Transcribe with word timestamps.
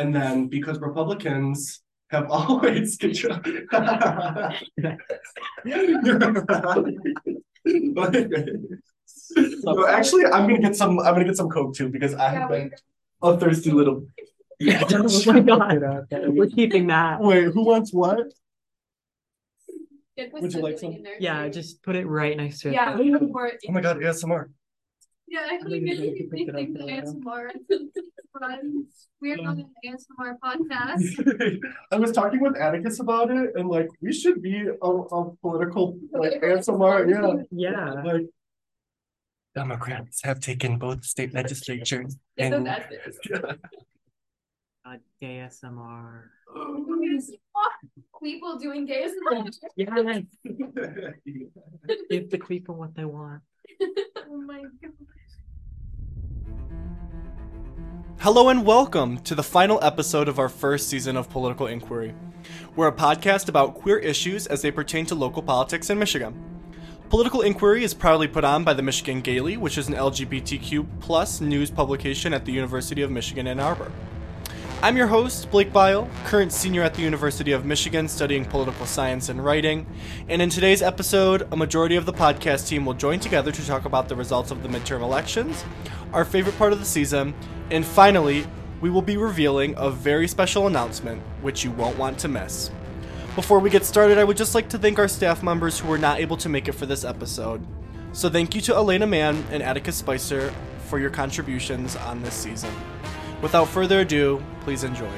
And 0.00 0.14
then 0.14 0.48
because 0.48 0.78
Republicans 0.80 1.82
have 2.08 2.30
always 2.30 2.96
control. 2.96 3.38
no, 9.36 9.86
actually, 9.86 10.24
I'm 10.24 10.48
gonna 10.48 10.60
get 10.60 10.74
some. 10.74 10.98
I'm 11.00 11.12
gonna 11.12 11.26
get 11.26 11.36
some 11.36 11.50
coke 11.50 11.74
too 11.74 11.90
because 11.90 12.14
I 12.14 12.30
have 12.30 12.48
been 12.48 12.70
a 13.22 13.36
thirsty 13.38 13.70
little. 13.70 14.06
Yeah, 14.62 14.84
oh 14.90 15.22
my 15.32 15.40
god, 15.40 16.06
we're 16.10 16.46
keeping 16.46 16.88
that. 16.88 17.22
Wait, 17.22 17.44
who 17.44 17.64
wants 17.64 17.94
what? 17.94 18.26
Would 20.18 20.32
Would 20.34 20.52
you 20.52 20.60
like 20.60 20.78
some? 20.78 20.98
Yeah, 21.18 21.48
just 21.48 21.82
put 21.82 21.96
it 21.96 22.04
right 22.06 22.36
next 22.36 22.60
to 22.60 22.68
it. 22.68 22.74
Yeah, 22.74 22.94
we 22.98 23.10
have 23.10 23.22
more. 23.22 23.52
Oh 23.66 23.72
my 23.72 23.80
god, 23.80 23.96
ASMR. 23.96 24.50
Yeah, 25.30 25.46
I 25.46 25.58
think 25.58 25.68
think 25.70 25.84
maybe 25.84 26.00
we 26.00 26.10
we 26.10 26.16
could 26.18 26.30
pick 26.30 26.48
it 26.48 26.50
up 26.50 26.56
think 26.56 26.76
for 26.76 26.82
ASMR. 26.90 27.50
We're 29.20 29.38
on 29.46 29.60
an 29.60 29.70
ASMR 29.86 30.34
podcast. 30.42 31.60
I 31.92 31.96
was 31.96 32.10
talking 32.10 32.40
with 32.40 32.56
Atticus 32.56 32.98
about 32.98 33.30
it, 33.30 33.50
and 33.54 33.68
like 33.68 33.88
we 34.02 34.12
should 34.12 34.42
be 34.42 34.66
a, 34.66 34.86
a 34.88 35.30
political 35.36 35.98
like 36.12 36.40
ASMR. 36.42 37.08
Yeah, 37.08 37.70
Yeah. 37.70 38.02
like 38.02 38.26
Democrats 39.54 40.22
have 40.24 40.40
taken 40.40 40.78
both 40.78 41.04
state 41.04 41.32
legislatures 41.34 42.16
It's 42.36 42.54
and 42.54 42.64
bad 42.64 42.88
this. 42.90 43.18
Uh, 44.84 44.96
ASMR. 45.22 46.22
People 48.22 48.58
doing 48.58 48.84
gay 48.86 49.06
ASMR. 49.06 49.52
Yes. 49.76 50.22
Give 52.10 52.30
the 52.30 52.38
people 52.38 52.74
what 52.74 52.94
they 52.94 53.04
want. 53.04 53.42
Oh 54.28 54.36
my 54.42 54.62
god. 54.82 54.92
Hello 58.22 58.50
and 58.50 58.66
welcome 58.66 59.16
to 59.20 59.34
the 59.34 59.42
final 59.42 59.82
episode 59.82 60.28
of 60.28 60.38
our 60.38 60.50
first 60.50 60.90
season 60.90 61.16
of 61.16 61.30
Political 61.30 61.68
In-Queery. 61.68 62.12
We're 62.76 62.88
a 62.88 62.92
podcast 62.92 63.48
about 63.48 63.76
queer 63.76 63.96
issues 63.96 64.46
as 64.46 64.60
they 64.60 64.70
pertain 64.70 65.06
to 65.06 65.14
local 65.14 65.40
politics 65.40 65.88
in 65.88 65.98
Michigan. 65.98 66.34
Political 67.08 67.40
In-Queery 67.40 67.82
is 67.82 67.94
proudly 67.94 68.28
put 68.28 68.44
on 68.44 68.62
by 68.62 68.74
the 68.74 68.82
Michigan 68.82 69.22
Daily, 69.22 69.56
which 69.56 69.78
is 69.78 69.88
an 69.88 69.94
LGBTQ 69.94 70.86
plus 71.00 71.40
news 71.40 71.70
publication 71.70 72.34
at 72.34 72.44
the 72.44 72.52
University 72.52 73.00
of 73.00 73.10
Michigan 73.10 73.46
Ann 73.46 73.58
Arbor. 73.58 73.90
I'm 74.82 74.96
your 74.96 75.08
host, 75.08 75.50
Blake 75.50 75.74
Bile, 75.74 76.08
current 76.24 76.50
senior 76.50 76.82
at 76.82 76.94
the 76.94 77.02
University 77.02 77.52
of 77.52 77.66
Michigan 77.66 78.08
studying 78.08 78.46
political 78.46 78.86
science 78.86 79.28
and 79.28 79.44
writing. 79.44 79.86
And 80.26 80.40
in 80.40 80.48
today's 80.48 80.80
episode, 80.80 81.46
a 81.52 81.56
majority 81.56 81.96
of 81.96 82.06
the 82.06 82.14
podcast 82.14 82.66
team 82.66 82.86
will 82.86 82.94
join 82.94 83.20
together 83.20 83.52
to 83.52 83.66
talk 83.66 83.84
about 83.84 84.08
the 84.08 84.16
results 84.16 84.50
of 84.50 84.62
the 84.62 84.70
midterm 84.70 85.02
elections, 85.02 85.66
our 86.14 86.24
favorite 86.24 86.56
part 86.56 86.72
of 86.72 86.78
the 86.78 86.86
season, 86.86 87.34
and 87.70 87.84
finally, 87.84 88.46
we 88.80 88.88
will 88.88 89.02
be 89.02 89.18
revealing 89.18 89.74
a 89.76 89.90
very 89.90 90.26
special 90.26 90.66
announcement 90.66 91.20
which 91.42 91.62
you 91.62 91.70
won't 91.72 91.98
want 91.98 92.18
to 92.20 92.28
miss. 92.28 92.70
Before 93.34 93.58
we 93.58 93.68
get 93.68 93.84
started, 93.84 94.16
I 94.16 94.24
would 94.24 94.38
just 94.38 94.54
like 94.54 94.70
to 94.70 94.78
thank 94.78 94.98
our 94.98 95.08
staff 95.08 95.42
members 95.42 95.78
who 95.78 95.88
were 95.88 95.98
not 95.98 96.20
able 96.20 96.38
to 96.38 96.48
make 96.48 96.68
it 96.68 96.72
for 96.72 96.86
this 96.86 97.04
episode. 97.04 97.62
So 98.12 98.30
thank 98.30 98.54
you 98.54 98.62
to 98.62 98.74
Elena 98.74 99.06
Mann 99.06 99.44
and 99.50 99.62
Atticus 99.62 99.96
Spicer 99.96 100.54
for 100.86 100.98
your 100.98 101.10
contributions 101.10 101.96
on 101.96 102.22
this 102.22 102.34
season. 102.34 102.74
Without 103.42 103.68
further 103.68 104.00
ado, 104.00 104.42
please 104.60 104.84
enjoy. 104.84 105.10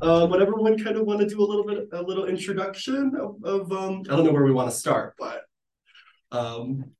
Um, 0.00 0.30
would 0.30 0.42
everyone 0.42 0.82
kind 0.82 0.96
of 0.96 1.06
want 1.06 1.20
to 1.20 1.26
do 1.26 1.40
a 1.40 1.44
little 1.44 1.64
bit, 1.64 1.88
a 1.92 2.02
little 2.02 2.26
introduction 2.26 3.14
of, 3.16 3.36
of 3.44 3.72
um, 3.72 4.02
I 4.08 4.16
don't 4.16 4.24
know 4.24 4.32
where 4.32 4.44
we 4.44 4.52
want 4.52 4.70
to 4.70 4.76
start, 4.76 5.14
but 5.18 5.42
um, 6.30 6.92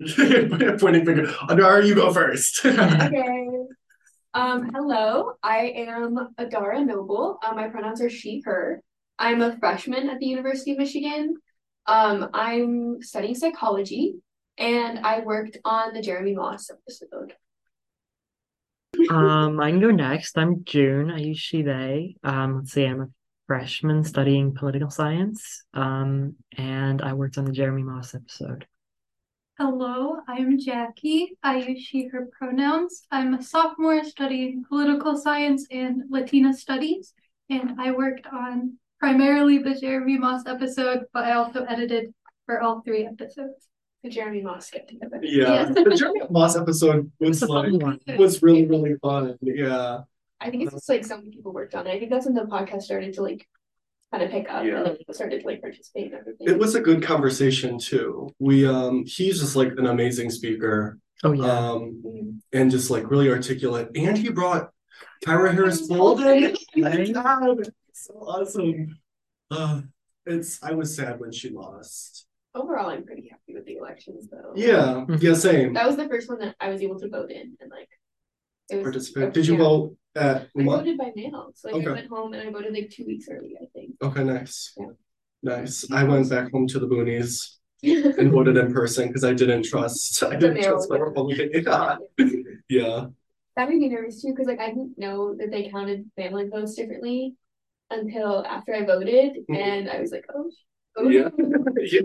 pointing 0.16 1.04
finger. 1.04 1.26
Adara, 1.48 1.86
you 1.86 1.94
go 1.94 2.12
first. 2.12 2.64
Okay. 2.64 3.48
Um, 4.36 4.68
hello, 4.74 5.34
I 5.44 5.72
am 5.76 6.34
Adara 6.40 6.84
Noble. 6.84 7.38
Uh, 7.40 7.54
my 7.54 7.68
pronouns 7.68 8.02
are 8.02 8.10
she, 8.10 8.42
her. 8.44 8.82
I'm 9.16 9.42
a 9.42 9.56
freshman 9.58 10.10
at 10.10 10.18
the 10.18 10.26
University 10.26 10.72
of 10.72 10.78
Michigan. 10.78 11.36
Um, 11.86 12.30
I'm 12.34 13.00
studying 13.00 13.36
psychology 13.36 14.16
and 14.58 15.00
I 15.00 15.20
worked 15.20 15.58
on 15.64 15.94
the 15.94 16.02
Jeremy 16.02 16.34
Moss 16.34 16.70
episode. 16.70 17.34
Um, 19.10 19.60
I 19.60 19.70
can 19.70 19.80
go 19.80 19.90
next. 19.90 20.38
I'm 20.38 20.64
June. 20.64 21.10
I 21.10 21.18
use 21.18 21.38
she, 21.38 21.62
they. 21.62 22.16
Um, 22.22 22.56
let's 22.56 22.72
see, 22.72 22.84
I'm 22.84 23.00
a 23.00 23.08
freshman 23.46 24.04
studying 24.04 24.54
political 24.54 24.90
science. 24.90 25.64
Um, 25.74 26.36
and 26.56 27.02
I 27.02 27.12
worked 27.12 27.38
on 27.38 27.44
the 27.44 27.52
Jeremy 27.52 27.82
Moss 27.82 28.14
episode. 28.14 28.66
Hello, 29.58 30.16
I'm 30.26 30.58
Jackie. 30.58 31.36
I 31.42 31.58
use 31.58 31.82
she, 31.82 32.08
her 32.08 32.28
pronouns. 32.36 33.06
I'm 33.10 33.34
a 33.34 33.42
sophomore 33.42 34.02
studying 34.04 34.64
political 34.68 35.16
science 35.16 35.66
and 35.70 36.02
Latina 36.10 36.52
studies, 36.52 37.14
and 37.50 37.80
I 37.80 37.92
worked 37.92 38.26
on 38.26 38.78
primarily 38.98 39.58
the 39.58 39.78
Jeremy 39.78 40.18
Moss 40.18 40.46
episode, 40.46 41.04
but 41.12 41.24
I 41.24 41.32
also 41.32 41.64
edited 41.64 42.12
for 42.46 42.60
all 42.60 42.80
three 42.80 43.06
episodes. 43.06 43.68
The 44.04 44.10
Jeremy 44.10 44.42
Moss 44.42 44.70
get 44.70 44.86
together. 44.86 45.18
yeah, 45.22 45.64
Yes. 45.66 45.74
the 45.74 45.96
Jeremy 45.96 46.20
Moss 46.30 46.56
episode 46.56 47.10
was 47.18 47.42
It's 47.42 47.42
a 47.42 47.46
fun 47.46 47.78
like 47.78 48.18
was 48.18 48.42
really 48.42 48.66
really 48.66 48.94
fun. 49.02 49.36
Yeah, 49.40 50.00
I 50.40 50.50
think 50.50 50.62
it's 50.64 50.72
just 50.74 50.88
like 50.88 51.04
so 51.04 51.16
many 51.16 51.30
people 51.30 51.52
worked 51.52 51.74
on 51.74 51.86
it. 51.86 51.92
I 51.94 51.98
think 51.98 52.10
that's 52.10 52.26
when 52.26 52.34
the 52.34 52.42
podcast 52.42 52.82
started 52.82 53.14
to 53.14 53.22
like 53.22 53.48
kind 54.12 54.22
of 54.22 54.30
pick 54.30 54.48
up 54.50 54.64
Yeah. 54.64 54.76
and 54.76 54.86
then 54.86 54.96
started 55.12 55.40
to 55.40 55.46
like 55.46 55.60
participate 55.62 56.12
and 56.12 56.20
everything. 56.20 56.46
it 56.48 56.58
was 56.58 56.74
a 56.76 56.80
good 56.80 57.02
conversation 57.02 57.78
too. 57.78 58.28
We 58.38 58.66
um, 58.66 59.04
he's 59.06 59.40
just 59.40 59.56
like 59.56 59.72
an 59.78 59.86
amazing 59.86 60.30
speaker. 60.30 60.98
Oh 61.24 61.32
yeah. 61.32 61.44
um, 61.70 62.02
Mm. 62.04 62.38
and 62.52 62.70
just 62.70 62.90
like 62.90 63.10
really 63.10 63.30
articulate. 63.30 63.88
And 63.96 64.18
he 64.18 64.28
brought 64.28 64.70
Kyra 65.24 65.52
Harris 65.54 65.86
Bolden. 65.88 66.54
Right. 66.76 67.12
God, 67.14 67.60
it's 67.88 68.04
so 68.06 68.14
awesome. 68.16 68.98
Uh, 69.50 69.80
it's 70.26 70.62
I 70.62 70.72
was 70.72 70.94
sad 70.94 71.18
when 71.20 71.32
she 71.32 71.48
lost. 71.48 72.26
Overall, 72.56 72.90
I'm 72.90 73.04
pretty 73.04 73.28
happy 73.30 73.42
with 73.43 73.43
the 73.43 73.43
elections 73.84 74.22
though. 74.32 74.52
Yeah, 74.56 75.04
Mhm. 75.08 75.22
yeah, 75.22 75.34
same. 75.34 75.72
That 75.78 75.86
was 75.90 75.96
the 76.02 76.08
first 76.12 76.26
one 76.28 76.38
that 76.42 76.54
I 76.64 76.68
was 76.72 76.80
able 76.86 76.98
to 77.00 77.08
vote 77.16 77.30
in 77.30 77.46
and 77.60 77.70
like 77.70 77.88
it 78.70 78.76
was 78.76 78.84
Participate. 78.84 79.32
Did 79.34 79.46
you 79.46 79.54
yeah. 79.56 79.64
vote 79.66 79.86
at? 80.16 80.36
I 80.58 80.62
Mo- 80.62 80.78
voted 80.78 80.96
by 81.04 81.10
mail. 81.14 81.40
So 81.54 81.68
like 81.68 81.76
Okay. 81.76 81.90
I 81.90 81.92
went 82.00 82.08
home 82.08 82.32
and 82.34 82.40
I 82.48 82.50
voted 82.56 82.72
like 82.72 82.88
two 82.90 83.04
weeks 83.10 83.26
early, 83.30 83.52
I 83.60 83.66
think. 83.74 83.90
Okay, 84.02 84.24
nice. 84.24 84.56
Yeah. 84.78 84.92
Nice. 85.42 85.74
I 85.92 86.02
went 86.04 86.30
back 86.30 86.50
home 86.52 86.66
to 86.68 86.78
the 86.82 86.86
boonies 86.92 87.34
and 88.18 88.32
voted 88.32 88.56
in 88.56 88.72
person 88.72 89.08
because 89.08 89.24
I 89.24 89.34
didn't 89.34 89.64
trust. 89.64 90.22
I 90.22 90.36
didn't 90.36 90.54
mail 90.54 90.70
trust 90.70 90.90
my. 90.90 90.96
Republican. 90.98 91.50
Yeah. 91.62 91.96
yeah. 92.68 93.06
That 93.56 93.68
made 93.68 93.78
me 93.78 93.88
nervous 93.88 94.20
too, 94.20 94.30
because 94.32 94.48
like 94.48 94.58
I 94.58 94.70
didn't 94.70 94.98
know 94.98 95.36
that 95.38 95.50
they 95.52 95.68
counted 95.70 96.10
family 96.16 96.48
votes 96.48 96.74
differently 96.74 97.36
until 97.90 98.44
after 98.44 98.74
I 98.74 98.82
voted, 98.84 99.30
Mhm. 99.48 99.56
and 99.56 99.88
I 99.90 100.00
was 100.00 100.10
like, 100.10 100.24
oh, 100.34 100.50
oh 100.96 101.08
Yeah. 101.08 101.28
yeah. 101.78 102.00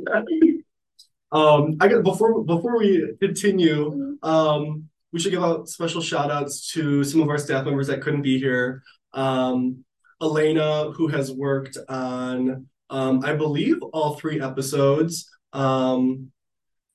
Um, 1.31 1.77
I 1.79 1.87
got 1.87 2.03
before 2.03 2.43
before 2.43 2.77
we 2.77 3.13
continue, 3.21 4.17
um, 4.23 4.89
we 5.11 5.19
should 5.19 5.31
give 5.31 5.43
out 5.43 5.69
special 5.69 6.01
shout 6.01 6.31
outs 6.31 6.71
to 6.73 7.03
some 7.03 7.21
of 7.21 7.29
our 7.29 7.37
staff 7.37 7.65
members 7.65 7.87
that 7.87 8.01
couldn't 8.01 8.21
be 8.21 8.39
here. 8.39 8.83
Um, 9.13 9.83
Elena, 10.21 10.91
who 10.91 11.07
has 11.07 11.31
worked 11.31 11.77
on 11.87 12.67
um, 12.89 13.23
I 13.23 13.33
believe 13.33 13.81
all 13.93 14.15
three 14.15 14.41
episodes. 14.41 15.29
Um, 15.53 16.31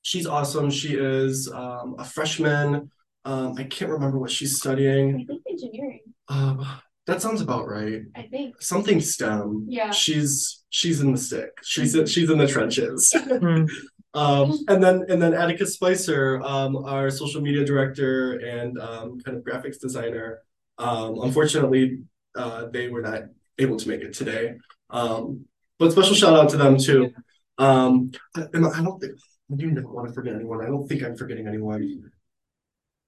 she's 0.01 0.27
awesome. 0.27 0.69
She 0.69 0.95
is 0.95 1.49
um, 1.51 1.95
a 1.97 2.03
freshman. 2.03 2.91
Um, 3.23 3.55
I 3.57 3.63
can't 3.63 3.91
remember 3.91 4.19
what 4.19 4.31
she's 4.31 4.57
studying. 4.57 5.07
I 5.07 5.23
studying. 5.23 5.27
think 5.27 5.43
engineering. 5.49 5.99
Um, 6.27 6.65
that 7.07 7.21
sounds 7.21 7.41
about 7.41 7.67
right. 7.67 8.01
I 8.15 8.23
think. 8.23 8.61
Something 8.61 8.99
STEM. 8.99 9.67
Yeah. 9.69 9.91
She's 9.91 10.63
she's 10.69 11.01
in 11.01 11.11
the 11.11 11.17
stick. 11.17 11.51
She's 11.63 11.97
she's 12.09 12.29
in 12.29 12.37
the 12.37 12.47
trenches. 12.47 13.13
Um, 14.15 14.57
and 14.69 14.81
then 14.83 15.05
and 15.09 15.21
then 15.21 15.33
Atticus 15.33 15.73
Spicer, 15.75 16.41
um, 16.41 16.77
our 16.77 17.11
social 17.11 17.41
media 17.41 17.65
director 17.65 18.37
and 18.39 18.79
um, 18.79 19.19
kind 19.19 19.37
of 19.37 19.43
graphics 19.43 19.79
designer. 19.79 20.39
Um, 20.77 21.19
unfortunately, 21.21 21.99
uh, 22.35 22.67
they 22.71 22.87
were 22.87 23.01
not 23.01 23.23
able 23.59 23.77
to 23.77 23.87
make 23.89 24.01
it 24.01 24.13
today. 24.13 24.55
Um, 24.89 25.45
but 25.79 25.91
special 25.91 26.15
shout 26.15 26.33
out 26.33 26.49
to 26.51 26.57
them 26.57 26.77
too. 26.77 27.13
Um, 27.57 28.11
and 28.35 28.65
I 28.65 28.81
don't 28.81 28.99
think 28.99 29.13
I 29.51 29.55
do 29.55 29.71
not 29.71 29.83
want 29.85 30.07
to 30.07 30.13
forget 30.13 30.33
anyone. 30.33 30.61
I 30.61 30.67
don't 30.67 30.87
think 30.87 31.03
I'm 31.03 31.15
forgetting 31.17 31.47
anyone. 31.47 32.09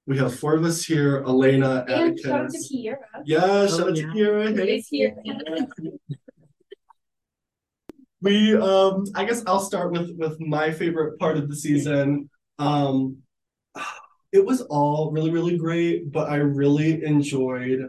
We 0.06 0.18
have 0.18 0.38
four 0.38 0.56
of 0.56 0.64
us 0.64 0.84
here: 0.84 1.24
Elena, 1.26 1.86
And 1.88 2.20
shout 2.20 2.32
out 2.42 2.50
to 2.52 2.58
Atticus. 2.58 2.72
Kiera. 2.72 2.98
Yeah, 3.26 3.68
shout 3.68 3.80
Oh, 3.82 3.90
out 3.90 3.96
to 3.96 4.02
yeah. 4.02 4.08
Kiera. 4.08 4.56
Hey, 4.58 4.78
is 4.78 4.88
here. 4.90 5.16
we 8.22 8.56
um 8.56 9.06
i 9.16 9.24
guess 9.26 9.44
i'll 9.46 9.60
start 9.60 9.92
with 9.92 10.12
with 10.18 10.40
my 10.40 10.72
favorite 10.72 11.20
part 11.20 11.38
of 11.38 11.50
the 11.50 11.56
season. 11.56 12.30
Um 12.60 13.18
it 14.32 14.46
was 14.46 14.62
all 14.62 15.12
really 15.12 15.32
really 15.32 15.58
great 15.58 16.12
but 16.12 16.30
i 16.30 16.36
really 16.36 17.04
enjoyed 17.04 17.80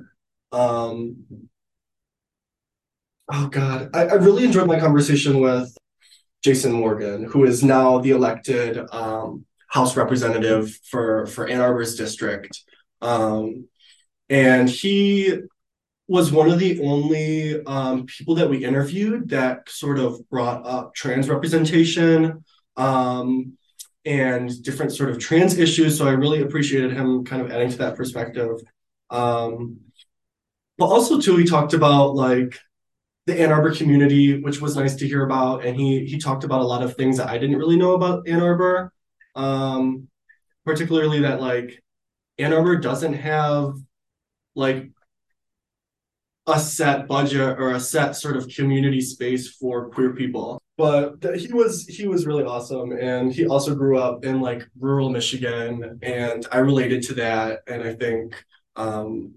um 0.52 1.16
oh 3.32 3.48
god 3.48 3.90
i, 3.94 4.06
I 4.06 4.14
really 4.14 4.44
enjoyed 4.44 4.68
my 4.68 4.78
conversation 4.78 5.40
with 5.40 5.76
jason 6.42 6.72
morgan 6.72 7.24
who 7.24 7.44
is 7.44 7.64
now 7.64 7.98
the 7.98 8.10
elected 8.10 8.78
um 8.92 9.46
house 9.68 9.96
representative 9.96 10.78
for 10.90 11.26
for 11.26 11.46
ann 11.46 11.60
arbor's 11.60 11.94
district. 11.94 12.62
Um, 13.00 13.68
and 14.28 14.68
he 14.68 15.38
was 16.08 16.32
one 16.32 16.50
of 16.50 16.58
the 16.58 16.80
only 16.80 17.62
um, 17.66 18.06
people 18.06 18.34
that 18.34 18.48
we 18.48 18.64
interviewed 18.64 19.28
that 19.28 19.68
sort 19.68 19.98
of 19.98 20.28
brought 20.30 20.66
up 20.66 20.94
trans 20.94 21.28
representation 21.28 22.42
um, 22.78 23.52
and 24.06 24.50
different 24.62 24.92
sort 24.92 25.10
of 25.10 25.18
trans 25.18 25.58
issues. 25.58 25.98
So 25.98 26.08
I 26.08 26.12
really 26.12 26.40
appreciated 26.40 26.92
him 26.92 27.24
kind 27.24 27.42
of 27.42 27.52
adding 27.52 27.70
to 27.70 27.76
that 27.78 27.94
perspective. 27.94 28.58
Um, 29.10 29.80
but 30.78 30.86
also 30.86 31.20
too, 31.20 31.36
he 31.36 31.44
talked 31.44 31.74
about 31.74 32.14
like 32.14 32.58
the 33.26 33.38
Ann 33.38 33.52
Arbor 33.52 33.74
community, 33.74 34.40
which 34.40 34.62
was 34.62 34.76
nice 34.76 34.94
to 34.96 35.06
hear 35.06 35.24
about, 35.24 35.64
and 35.64 35.78
he 35.78 36.06
he 36.06 36.18
talked 36.18 36.44
about 36.44 36.62
a 36.62 36.66
lot 36.66 36.82
of 36.82 36.96
things 36.96 37.18
that 37.18 37.28
I 37.28 37.36
didn't 37.36 37.58
really 37.58 37.76
know 37.76 37.92
about 37.92 38.26
Ann 38.26 38.40
Arbor, 38.40 38.92
um, 39.34 40.08
particularly 40.64 41.20
that 41.20 41.40
like 41.40 41.82
Ann 42.38 42.54
Arbor 42.54 42.76
doesn't 42.76 43.12
have 43.12 43.74
like 44.54 44.90
a 46.48 46.58
set 46.60 47.08
budget 47.08 47.58
or 47.60 47.72
a 47.72 47.80
set 47.80 48.16
sort 48.16 48.36
of 48.36 48.48
community 48.48 49.02
space 49.02 49.48
for 49.56 49.90
queer 49.90 50.14
people. 50.14 50.60
But 50.78 51.16
he 51.38 51.52
was 51.52 51.86
he 51.86 52.08
was 52.08 52.26
really 52.26 52.44
awesome, 52.44 52.92
and 52.92 53.32
he 53.32 53.46
also 53.46 53.74
grew 53.76 53.98
up 53.98 54.24
in 54.24 54.40
like 54.40 54.68
rural 54.78 55.10
Michigan, 55.10 55.98
and 56.02 56.46
I 56.52 56.58
related 56.58 57.02
to 57.04 57.14
that, 57.16 57.60
and 57.68 57.82
I 57.82 57.94
think 57.94 58.44
um, 58.76 59.34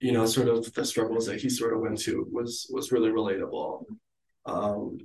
you 0.00 0.12
know 0.12 0.26
sort 0.26 0.48
of 0.48 0.72
the 0.74 0.84
struggles 0.84 1.26
that 1.26 1.40
he 1.40 1.50
sort 1.50 1.74
of 1.74 1.80
went 1.80 1.98
to 2.02 2.26
was 2.32 2.68
was 2.72 2.92
really 2.92 3.10
relatable. 3.10 3.84
Um, 4.46 4.98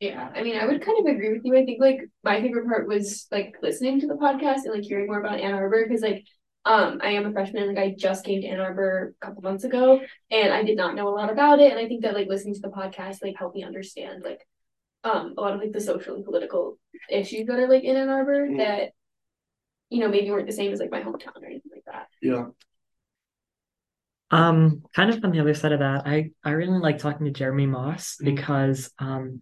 Yeah, 0.00 0.30
I 0.34 0.42
mean, 0.42 0.56
I 0.56 0.66
would 0.66 0.80
kind 0.82 0.98
of 0.98 1.14
agree 1.14 1.32
with 1.32 1.42
you. 1.44 1.56
I 1.58 1.64
think 1.66 1.80
like 1.80 2.00
my 2.24 2.40
favorite 2.40 2.66
part 2.66 2.88
was 2.88 3.26
like 3.30 3.56
listening 3.62 4.00
to 4.00 4.06
the 4.06 4.14
podcast 4.14 4.64
and 4.64 4.72
like 4.74 4.82
hearing 4.84 5.06
more 5.06 5.20
about 5.20 5.40
Ann 5.40 5.52
Arbor 5.52 5.84
because 5.86 6.00
like 6.00 6.24
um 6.64 7.00
I 7.02 7.12
am 7.12 7.26
a 7.26 7.32
freshman 7.32 7.68
like 7.68 7.78
I 7.78 7.94
just 7.96 8.24
came 8.24 8.42
to 8.42 8.46
Ann 8.48 8.60
Arbor 8.60 9.14
a 9.20 9.26
couple 9.26 9.42
months 9.42 9.64
ago 9.64 10.00
and 10.30 10.52
I 10.52 10.62
did 10.62 10.76
not 10.76 10.94
know 10.94 11.08
a 11.08 11.16
lot 11.16 11.30
about 11.30 11.58
it 11.60 11.70
and 11.70 11.80
I 11.80 11.86
think 11.88 12.02
that 12.02 12.14
like 12.14 12.28
listening 12.28 12.54
to 12.54 12.60
the 12.60 12.68
podcast 12.68 13.22
like 13.22 13.36
helped 13.38 13.56
me 13.56 13.64
understand 13.64 14.22
like 14.22 14.46
um 15.04 15.34
a 15.38 15.40
lot 15.40 15.54
of 15.54 15.60
like 15.60 15.72
the 15.72 15.80
social 15.80 16.14
and 16.16 16.24
political 16.24 16.78
issues 17.08 17.46
that 17.46 17.58
are 17.58 17.68
like 17.68 17.84
in 17.84 17.96
Ann 17.96 18.08
Arbor 18.10 18.46
Mm. 18.48 18.58
that 18.58 18.90
you 19.88 20.00
know 20.00 20.08
maybe 20.08 20.30
weren't 20.30 20.46
the 20.46 20.52
same 20.52 20.72
as 20.72 20.80
like 20.80 20.90
my 20.90 21.02
hometown 21.02 21.36
or 21.42 21.46
anything 21.46 21.72
like 21.72 21.84
that. 21.86 22.08
yeah, 22.22 22.46
Um, 24.30 24.82
kind 24.94 25.10
of 25.12 25.24
on 25.24 25.32
the 25.32 25.40
other 25.40 25.54
side 25.54 25.72
of 25.72 25.80
that, 25.80 26.06
I 26.06 26.30
I 26.44 26.50
really 26.50 26.78
like 26.78 26.98
talking 26.98 27.26
to 27.26 27.32
Jeremy 27.32 27.66
Moss 27.66 28.16
Mhm. 28.20 28.24
because 28.24 28.92
um 28.98 29.40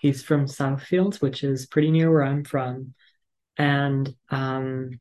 he's 0.00 0.22
from 0.22 0.46
Southfields, 0.46 1.20
which 1.20 1.44
is 1.44 1.66
pretty 1.66 1.90
near 1.90 2.10
where 2.10 2.24
I'm 2.24 2.44
from. 2.44 2.94
And 3.58 4.14
um 4.30 5.00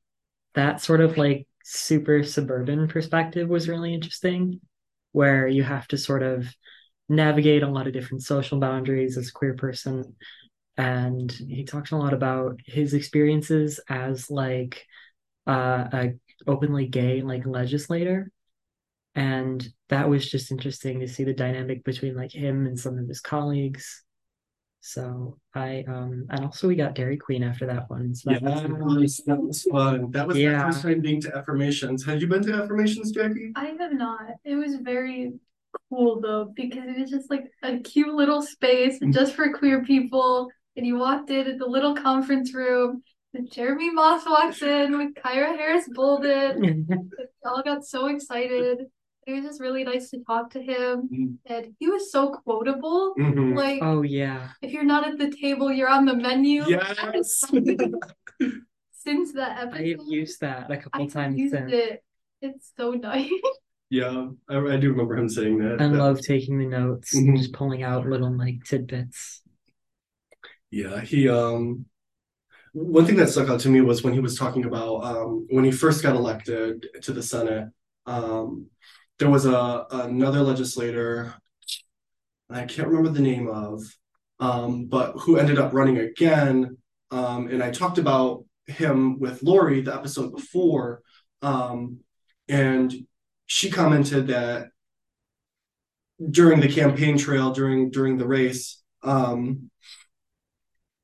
that 0.55 0.81
sort 0.81 1.01
of 1.01 1.17
like 1.17 1.47
super 1.73 2.23
suburban 2.23 2.87
perspective 2.87 3.47
was 3.49 3.69
really 3.69 3.93
interesting, 3.93 4.59
where 5.11 5.47
you 5.47 5.63
have 5.63 5.87
to 5.89 5.97
sort 5.97 6.23
of 6.23 6.47
navigate 7.09 7.63
a 7.63 7.67
lot 7.67 7.87
of 7.87 7.93
different 7.93 8.23
social 8.23 8.59
boundaries 8.59 9.17
as 9.17 9.29
a 9.29 9.33
queer 9.33 9.53
person. 9.53 10.15
And 10.77 11.31
he 11.31 11.63
talks 11.63 11.91
a 11.91 11.97
lot 11.97 12.13
about 12.13 12.59
his 12.65 12.93
experiences 12.93 13.79
as 13.89 14.29
like 14.29 14.85
uh, 15.47 15.87
a 15.93 16.13
openly 16.47 16.87
gay 16.87 17.21
like 17.21 17.45
legislator 17.45 18.31
and 19.15 19.67
that 19.89 20.09
was 20.09 20.29
just 20.29 20.51
interesting 20.51 20.99
to 20.99 21.07
see 21.07 21.23
the 21.23 21.33
dynamic 21.33 21.83
between 21.83 22.15
like 22.15 22.31
him 22.31 22.65
and 22.65 22.79
some 22.79 22.97
of 22.97 23.07
his 23.07 23.19
colleagues 23.19 24.03
so 24.83 25.37
i 25.53 25.83
um 25.87 26.25
and 26.31 26.43
also 26.45 26.67
we 26.67 26.75
got 26.75 26.95
dairy 26.95 27.15
queen 27.15 27.43
after 27.43 27.67
that 27.67 27.87
one 27.89 28.15
so 28.15 28.31
yeah, 28.31 28.39
that 28.39 28.67
was 28.69 29.21
that 29.27 29.39
was 29.39 29.61
fun. 29.63 30.09
That 30.11 30.27
was 30.27 30.37
Yeah. 30.37 30.57
my 30.57 30.63
first 30.71 30.81
time 30.81 31.01
being 31.01 31.21
to 31.21 31.37
affirmations. 31.37 32.03
Had 32.03 32.19
you 32.21 32.27
been 32.27 32.41
to 32.43 32.53
affirmations, 32.63 33.11
Jackie? 33.11 33.51
I 33.55 33.65
have 33.79 33.93
not. 33.93 34.21
It 34.43 34.55
was 34.55 34.75
very 34.77 35.33
cool 35.89 36.19
though, 36.19 36.51
because 36.55 36.83
it 36.87 36.99
was 36.99 37.09
just 37.11 37.29
like 37.29 37.45
a 37.63 37.79
cute 37.79 38.13
little 38.13 38.41
space 38.41 38.99
Mm. 38.99 39.13
just 39.13 39.33
for 39.35 39.53
queer 39.53 39.83
people. 39.85 40.49
And 40.75 40.85
you 40.85 40.95
walked 40.97 41.29
in 41.29 41.47
at 41.47 41.59
the 41.59 41.65
little 41.67 41.93
conference 41.95 42.53
room, 42.53 43.03
and 43.33 43.51
Jeremy 43.51 43.91
Moss 43.91 44.25
walks 44.25 44.61
in 44.61 44.97
with 44.97 45.13
Kyra 45.13 45.55
Harris 45.57 45.87
Bolden. 45.93 46.61
We 46.61 46.85
all 47.45 47.61
got 47.63 47.85
so 47.85 48.07
excited. 48.07 48.79
It 49.27 49.33
was 49.33 49.43
just 49.45 49.61
really 49.61 49.83
nice 49.83 50.09
to 50.11 50.19
talk 50.25 50.49
to 50.51 50.61
him. 50.61 51.09
Mm. 51.13 51.35
And 51.45 51.75
he 51.79 51.87
was 51.87 52.11
so 52.11 52.31
quotable. 52.31 53.13
Mhm. 53.19 53.55
Like, 53.55 53.79
oh 53.83 54.01
yeah 54.01 54.49
if 54.61 54.71
you're 54.71 54.83
not 54.83 55.07
at 55.07 55.17
the 55.17 55.29
table, 55.29 55.71
you're 55.71 55.89
on 55.89 56.05
the 56.05 56.15
menu. 56.15 56.63
Yes. 56.67 57.43
Since 59.03 59.33
that 59.33 59.59
episode 59.63 59.81
i've 59.99 60.07
used 60.07 60.41
that 60.41 60.69
a 60.71 60.77
couple 60.77 61.03
I've 61.03 61.11
times 61.13 61.37
used 61.37 61.55
since 61.55 61.71
it. 61.71 62.03
It's 62.41 62.71
so 62.77 62.91
nice. 62.91 63.31
yeah, 63.89 64.27
I, 64.47 64.57
I 64.57 64.77
do 64.77 64.91
remember 64.91 65.17
him 65.17 65.27
saying 65.27 65.57
that. 65.59 65.81
i 65.81 65.87
That- 65.87 65.97
love 65.97 66.21
taking 66.21 66.59
the 66.59 66.67
notes 66.67 67.15
Mhm. 67.15 67.35
just 67.37 67.51
pulling 67.53 67.81
out 67.83 68.05
little 68.07 68.35
like 68.35 68.63
tidbits 68.63 69.41
Yeah, 70.69 71.01
he 71.01 71.29
um 71.29 71.85
one 72.73 73.05
thing 73.05 73.17
that 73.17 73.27
stuck 73.29 73.49
out 73.49 73.59
to 73.61 73.69
me 73.69 73.81
was 73.81 74.03
when 74.03 74.13
he 74.13 74.19
was 74.19 74.37
talking 74.37 74.65
about 74.65 75.03
um 75.03 75.47
when 75.49 75.63
he 75.65 75.71
first 75.71 76.03
got 76.03 76.15
elected 76.15 76.85
to 77.01 77.11
the 77.11 77.23
Senate, 77.23 77.69
um 78.05 78.67
there 79.21 79.29
was 79.29 79.45
a 79.45 79.85
another 79.91 80.41
legislator 80.41 81.35
I 82.49 82.65
can't 82.65 82.87
remember 82.87 83.11
the 83.11 83.21
name 83.21 83.47
of 83.47 83.83
um 84.39 84.87
but 84.87 85.11
who 85.11 85.37
ended 85.37 85.59
up 85.59 85.75
running 85.75 85.99
again 85.99 86.77
um 87.11 87.47
and 87.47 87.61
I 87.61 87.69
talked 87.69 87.99
about 87.99 88.45
him 88.65 89.19
with 89.19 89.43
Lori 89.43 89.81
the 89.81 89.93
episode 89.93 90.35
before 90.35 91.03
um 91.43 91.99
and 92.49 92.91
she 93.45 93.69
commented 93.69 94.25
that 94.29 94.69
during 96.31 96.59
the 96.59 96.73
campaign 96.73 97.15
trail 97.15 97.51
during 97.51 97.91
during 97.91 98.17
the 98.17 98.27
race 98.27 98.81
um 99.03 99.69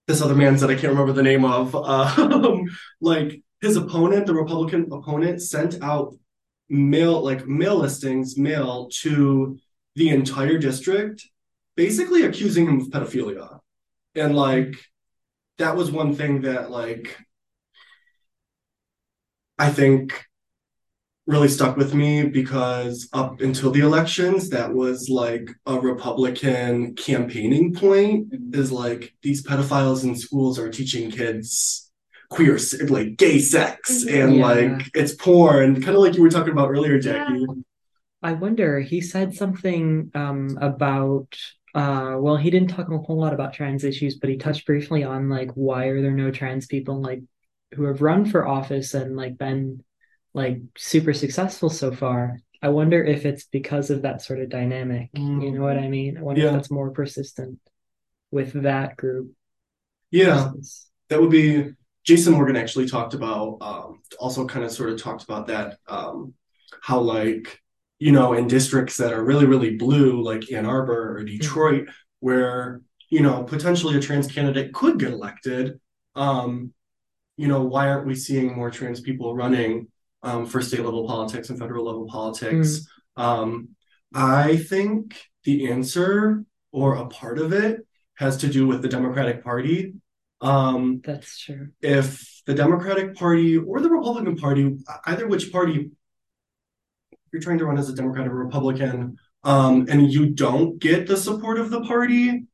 this 0.07 0.23
other 0.23 0.33
man's 0.33 0.61
that 0.61 0.71
I 0.71 0.75
can't 0.75 0.93
remember 0.93 1.13
the 1.13 1.21
name 1.21 1.43
of, 1.43 1.75
um, 1.75 2.63
like 3.01 3.41
his 3.59 3.75
opponent, 3.75 4.25
the 4.25 4.33
Republican 4.33 4.87
opponent, 4.89 5.41
sent 5.41 5.83
out 5.83 6.15
mail 6.69 7.21
like 7.21 7.47
mail 7.47 7.77
listings, 7.77 8.37
mail 8.37 8.89
to 9.01 9.57
the 9.95 10.09
entire 10.09 10.57
district, 10.57 11.27
basically 11.75 12.23
accusing 12.23 12.67
him 12.67 12.81
of 12.81 12.87
pedophilia. 12.87 13.59
And 14.15 14.35
like 14.35 14.75
that 15.57 15.75
was 15.75 15.91
one 15.91 16.15
thing 16.15 16.41
that 16.41 16.69
like 16.69 17.17
I 19.57 19.71
think 19.71 20.25
really 21.25 21.49
stuck 21.49 21.75
with 21.75 21.93
me 21.93 22.23
because 22.23 23.09
up 23.11 23.41
until 23.41 23.71
the 23.71 23.81
elections, 23.81 24.49
that 24.49 24.73
was 24.73 25.09
like 25.09 25.49
a 25.65 25.77
Republican 25.77 26.95
campaigning 26.95 27.73
point 27.73 28.33
is 28.53 28.71
like 28.71 29.13
these 29.21 29.45
pedophiles 29.45 30.03
in 30.03 30.15
schools 30.15 30.57
are 30.57 30.71
teaching 30.71 31.11
kids 31.11 31.86
queer 32.29 32.57
like 32.89 33.15
gay 33.17 33.39
sex 33.39 34.03
Mhm. 34.05 34.23
and 34.23 34.35
Yeah. 34.35 34.45
like 34.45 34.91
it's 34.93 35.15
porn 35.15 35.75
kind 35.81 35.95
of 35.95 36.01
like 36.03 36.15
you 36.15 36.21
were 36.21 36.29
talking 36.29 36.51
about 36.53 36.69
earlier 36.69 36.99
jackie 36.99 37.45
I 38.23 38.33
wonder, 38.33 38.79
he 38.79 38.99
said 39.01 39.35
something 39.35 40.11
um 40.15 40.57
about 40.59 41.37
uh 41.75 42.15
well 42.19 42.35
he 42.37 42.49
didn't 42.49 42.69
talk 42.71 42.89
a 42.89 42.97
whole 42.97 43.19
lot 43.19 43.33
about 43.33 43.53
trans 43.53 43.83
issues, 43.83 44.15
but 44.17 44.29
he 44.29 44.37
touched 44.37 44.65
briefly 44.65 45.03
on 45.03 45.29
like 45.29 45.51
why 45.53 45.85
are 45.87 46.01
there 46.01 46.11
no 46.11 46.31
trans 46.31 46.65
people 46.65 46.99
like 47.01 47.21
who 47.75 47.83
have 47.83 48.01
run 48.01 48.25
for 48.25 48.47
office 48.47 48.93
and 48.95 49.15
like 49.15 49.37
been 49.37 49.83
like 50.33 50.59
super 50.77 51.13
successful 51.13 51.69
so 51.69 51.91
far. 51.91 52.39
I 52.61 52.69
wonder 52.69 53.03
if 53.03 53.25
it's 53.25 53.45
because 53.45 53.91
of 53.91 54.01
that 54.01 54.21
sort 54.23 54.39
of 54.39 54.49
dynamic. 54.49 55.09
You 55.13 55.51
know 55.51 55.61
what 55.61 55.77
I 55.77 55.87
mean? 55.87 56.17
I 56.17 56.21
wonder 56.23 56.41
Yeah. 56.41 56.47
if 56.47 56.53
that's 56.55 56.71
more 56.71 56.89
persistent 56.91 57.59
with 58.31 58.51
that 58.63 58.97
group. 58.97 59.31
yeah 60.11 60.49
versus- 60.51 60.87
that 61.09 61.21
would 61.21 61.29
be 61.31 61.71
jason 62.07 62.33
morgan 62.33 62.55
actually 62.55 62.87
talked 62.87 63.13
about 63.13 63.57
um 63.61 64.01
also 64.19 64.47
kind 64.47 64.65
of 64.65 64.71
sort 64.71 64.89
of 64.89 65.01
talked 65.01 65.23
about 65.23 65.47
that 65.47 65.77
um 65.87 66.33
how 66.81 66.99
like 66.99 67.59
you 67.99 68.11
know 68.11 68.33
in 68.33 68.47
districts 68.47 68.97
that 68.97 69.13
are 69.13 69.23
really 69.23 69.45
really 69.45 69.75
blue 69.75 70.21
like 70.23 70.51
ann 70.51 70.65
arbor 70.65 71.17
or 71.17 71.23
detroit 71.23 71.87
where 72.21 72.81
you 73.09 73.21
know 73.21 73.43
potentially 73.43 73.97
a 73.97 73.99
trans 73.99 74.27
candidate 74.27 74.73
could 74.73 74.97
get 74.97 75.11
elected 75.11 75.79
um 76.15 76.73
you 77.35 77.47
know 77.47 77.61
why 77.61 77.89
aren't 77.89 78.07
we 78.07 78.15
seeing 78.15 78.55
more 78.55 78.71
trans 78.71 79.01
people 79.01 79.35
running 79.35 79.87
um 80.23 80.45
for 80.45 80.61
state 80.61 80.83
level 80.83 81.05
politics 81.05 81.49
and 81.49 81.59
federal 81.59 81.85
level 81.85 82.07
politics? 82.07 82.87
Um 83.15 83.69
i 84.13 84.55
think 84.55 85.19
the 85.43 85.69
answer 85.69 86.43
or 86.71 86.95
a 86.95 87.07
part 87.07 87.37
of 87.37 87.51
it 87.51 87.85
has 88.15 88.37
to 88.37 88.47
do 88.47 88.65
with 88.65 88.81
the 88.81 88.87
democratic 88.87 89.43
party 89.43 89.93
um 90.41 91.01
That's 91.03 91.39
true. 91.39 91.69
if 91.81 92.41
the 92.45 92.53
Democratic 92.53 93.15
Party 93.15 93.57
or 93.57 93.81
the 93.81 93.89
Republican 93.89 94.37
Party, 94.37 94.77
either 95.05 95.27
which 95.27 95.51
party, 95.51 95.91
you're 97.33 97.41
trying 97.41 97.57
to 97.57 97.65
run 97.65 97.77
as 97.77 97.89
a 97.89 97.93
Democrat 97.95 98.27
or 98.27 98.35
Republican, 98.35 99.17
um, 99.43 99.87
and 99.89 100.11
you 100.11 100.27
don't 100.29 100.79
get 100.79 101.07
the 101.07 101.17
support 101.17 101.59
of 101.59 101.69
the 101.71 101.81
party, 101.81 102.45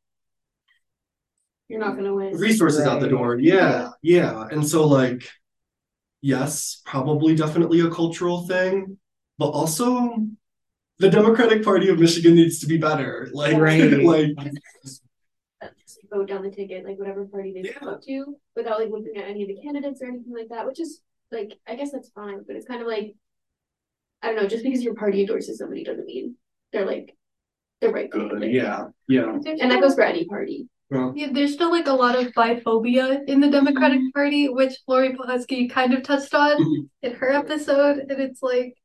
You're 1.70 1.80
not 1.80 1.96
gonna 1.96 2.14
win. 2.14 2.36
resources 2.38 2.86
out 2.86 3.00
the 3.02 3.08
door. 3.10 3.38
Yeah, 3.40 3.90
yeah. 4.02 4.48
And 4.50 4.68
so 4.68 4.88
like, 4.88 5.30
yes, 6.22 6.82
probably 6.86 7.36
definitely 7.36 7.82
a 7.82 7.90
cultural 7.90 8.48
thing, 8.48 8.98
but 9.38 9.50
also 9.50 10.16
the 11.00 11.10
Democratic 11.10 11.64
Party 11.64 11.90
of 11.90 12.00
Michigan 12.00 12.36
needs 12.36 12.60
to 12.60 12.68
be 12.68 12.78
better. 12.78 13.30
Like, 13.34 13.58
Right. 13.58 13.92
like 14.04 14.32
just 14.84 15.03
vote 16.14 16.28
down 16.28 16.44
the 16.44 16.52
ticket, 16.52 16.86
like 16.86 17.00
whatever 17.00 17.26
party 17.26 17.54
they 17.54 17.70
Yeah. 17.70 17.80
vote 17.84 18.04
to, 18.04 18.36
without 18.56 18.80
like 18.80 18.90
looking 18.90 19.18
at 19.18 19.28
any 19.28 19.42
of 19.44 19.48
the 19.48 19.58
candidates 19.62 20.02
or 20.02 20.08
anything 20.08 20.34
like 20.34 20.50
that, 20.50 20.66
which 20.66 20.80
is 20.80 21.02
like 21.32 21.54
I 21.68 21.76
guess 21.76 21.92
that's 21.92 22.10
fine, 22.10 22.44
but 22.46 22.56
it's 22.56 22.68
kind 22.68 22.82
of 22.82 22.88
like 22.88 23.16
I 24.22 24.28
don't 24.28 24.38
know, 24.38 24.48
just 24.48 24.64
because 24.64 24.84
your 24.84 24.96
party 24.96 25.22
endorses 25.22 25.58
somebody 25.58 25.84
doesn't 25.84 26.06
mean 26.06 26.36
they're 26.72 26.86
like 26.86 27.16
the 27.82 27.90
right 27.90 28.12
thing. 28.12 28.30
good. 28.30 28.40
like- 28.42 28.52
Yeah, 28.52 28.86
yeah. 29.10 29.32
And 29.60 29.70
that 29.72 29.82
goes 29.82 29.96
for 29.96 30.04
any 30.04 30.26
party. 30.26 30.70
Well, 30.90 31.14
Yeah, 31.16 31.30
there's 31.32 31.54
still 31.54 31.72
like 31.72 31.88
a 31.88 31.94
lot 31.94 32.16
of 32.16 32.32
biphobia 32.34 33.28
in 33.28 33.40
the 33.42 33.50
Democratic 33.50 34.00
Party, 34.14 34.48
which 34.48 34.74
Lori 34.88 35.14
Pohutsky 35.14 35.70
kind 35.70 35.94
of 35.94 36.04
touched 36.04 36.34
on 36.36 36.62
Mhm. 36.62 36.90
in 37.02 37.14
her 37.16 37.32
episode. 37.32 37.98
And 38.10 38.12
it's 38.22 38.42
like, 38.44 38.76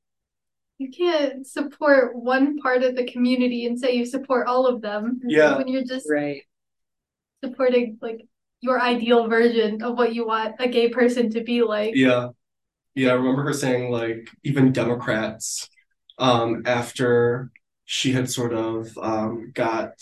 you 0.78 0.90
can't 0.90 1.46
support 1.46 2.16
one 2.16 2.56
part 2.58 2.82
of 2.82 2.96
the 2.96 3.04
community 3.04 3.66
and 3.66 3.78
say 3.78 3.92
you 3.92 4.06
support 4.06 4.46
all 4.46 4.66
of 4.66 4.80
them 4.80 5.20
Yeah. 5.26 5.56
when 5.58 5.68
you're 5.68 5.84
just 5.84 6.08
Right. 6.10 6.42
Supporting 7.42 7.98
like 8.00 8.26
your 8.60 8.80
ideal 8.80 9.28
version 9.28 9.82
of 9.82 9.96
what 9.96 10.14
you 10.14 10.26
want 10.26 10.56
a 10.58 10.68
gay 10.68 10.88
person 10.88 11.30
to 11.30 11.42
be 11.42 11.62
like. 11.62 11.94
Yeah. 11.94 12.28
Yeah, 12.94 13.10
I 13.10 13.14
remember 13.14 13.42
her 13.44 13.52
saying 13.52 13.92
like 13.92 14.28
even 14.42 14.72
Democrats, 14.72 15.68
um, 16.18 16.62
after 16.66 17.50
she 17.84 18.12
had 18.12 18.28
sort 18.28 18.52
of 18.52 18.96
um 18.98 19.52
got 19.54 19.92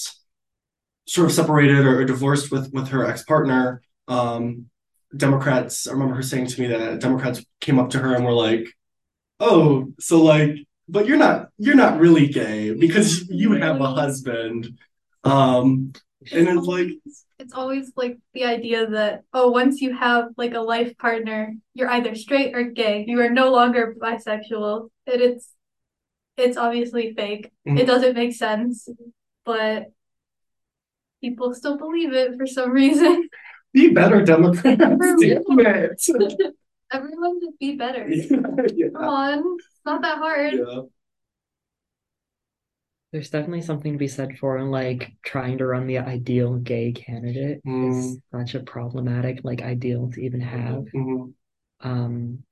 sort 1.07 1.27
of 1.27 1.33
separated 1.33 1.85
or, 1.87 2.05
divorced 2.05 2.51
with 2.51 2.73
with 2.73 2.89
her 2.89 3.05
ex-partner, 3.05 3.83
um, 4.09 4.67
Democrats, 5.17 5.87
I 5.87 5.93
remember 5.93 6.15
her 6.17 6.23
saying 6.23 6.47
to 6.47 6.61
me 6.61 6.69
that 6.69 7.01
Democrats 7.01 7.45
came 7.61 7.79
up 7.79 7.91
to 7.91 7.99
her 7.99 8.15
and 8.15 8.25
were 8.25 8.33
like, 8.33 8.67
Oh, 9.41 9.93
so 10.01 10.23
like, 10.23 10.57
but 10.89 11.07
you're 11.07 11.19
not 11.19 11.49
you're 11.59 11.75
not 11.75 12.01
really 12.01 12.29
gay 12.29 12.73
because 12.75 13.29
you 13.29 13.53
have 13.53 13.81
a 13.81 13.91
husband. 13.93 14.79
Um, 15.25 15.93
and 16.33 16.49
it's 16.49 16.67
like 16.67 16.89
It's 17.39 17.53
always 17.53 17.93
like 17.97 18.19
the 18.33 18.45
idea 18.45 18.87
that, 18.91 19.23
oh, 19.33 19.51
once 19.51 19.81
you 19.81 19.95
have 19.95 20.29
like 20.37 20.55
a 20.55 20.61
life 20.61 20.97
partner, 20.97 21.55
you're 21.75 21.91
either 21.91 22.15
straight 22.15 22.57
or 22.57 22.65
gay. 22.65 23.05
You 23.07 23.21
are 23.21 23.31
no 23.31 23.51
longer 23.53 23.95
bisexual. 23.99 24.89
And 25.07 25.21
it's 25.21 25.53
it's 26.37 26.57
obviously 26.57 27.15
fake. 27.15 27.53
Mhm. 27.67 27.79
It 27.79 27.87
doesn't 27.87 28.15
make 28.15 28.35
sense. 28.35 28.89
But 29.45 29.93
people 31.21 31.55
still 31.55 31.77
believe 31.77 32.13
it 32.13 32.37
for 32.37 32.47
some 32.47 32.71
reason. 32.71 33.29
be 33.73 33.91
better 33.91 34.23
Democrats. 34.25 34.63
Damn 34.79 34.99
it. 35.61 36.03
Everyone 36.93 37.41
just 37.41 37.59
be 37.59 37.75
better. 37.77 38.09
yeah. 38.09 38.89
Come 38.95 39.05
on. 39.05 39.57
It's 39.59 39.81
not 39.85 40.03
that 40.03 40.19
hard. 40.19 40.55
Yeah. 40.55 40.83
There's 43.17 43.31
definitely 43.31 43.63
something 43.63 43.93
to 43.93 43.99
be 43.99 44.09
said 44.09 44.37
for 44.39 44.63
like 44.63 45.15
trying 45.23 45.57
to 45.57 45.67
run 45.67 45.87
the 45.87 45.97
ideal 45.97 46.57
gay 46.57 46.93
candidate 46.93 47.63
is 47.65 48.19
such 48.31 48.55
a 48.55 48.61
problematic 48.61 49.41
like 49.43 49.63
ideal 49.63 50.11
to 50.13 50.21
even 50.21 50.43
have. 50.43 50.85
Mhm. 50.93 51.33
Um, 51.81 52.45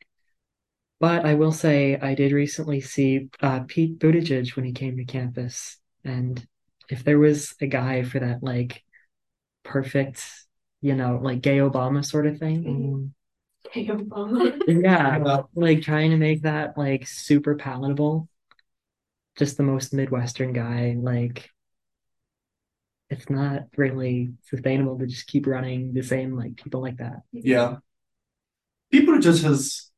but 1.00 1.26
I 1.26 1.35
will 1.35 1.52
say 1.52 1.99
I 1.99 2.14
did 2.14 2.33
recently 2.33 2.80
see 2.80 3.28
uh, 3.42 3.61
Pete 3.68 3.99
Buttigieg 3.99 4.56
when 4.56 4.64
he 4.64 4.73
came 4.73 4.97
to 4.97 5.04
campus, 5.04 5.76
and 6.02 6.42
if 6.88 7.04
there 7.04 7.18
was 7.18 7.54
a 7.61 7.66
guy 7.66 8.02
for 8.02 8.21
that 8.21 8.42
like 8.42 8.83
perfect, 9.64 10.25
you 10.80 10.94
know, 10.94 11.21
like 11.23 11.42
gay 11.42 11.59
Obama 11.59 12.02
sort 12.02 12.26
of 12.26 12.38
thing, 12.38 12.64
Mhm. 12.64 13.12
Okay, 13.66 13.87
Obama. 13.88 14.66
yeah, 14.66 15.18
Yeah. 15.18 15.42
like 15.54 15.83
trying 15.83 16.11
to 16.11 16.16
make 16.16 16.42
that 16.42 16.78
like 16.78 17.06
super 17.06 17.54
palatable, 17.54 18.28
just 19.37 19.57
the 19.57 19.62
most 19.62 19.93
Midwestern 19.93 20.53
guy, 20.53 20.97
like 20.99 21.50
it's 23.11 23.29
not 23.31 23.62
really 23.76 24.33
sustainable 24.43 24.99
to 24.99 25.07
just 25.07 25.26
keep 25.26 25.47
running 25.47 25.93
the 25.93 26.03
same 26.03 26.37
like 26.37 26.57
people 26.57 26.81
like 26.81 26.97
that. 26.99 27.23
Yeah. 27.33 27.79
People 28.91 29.19
just 29.21 29.43
has 29.43 29.91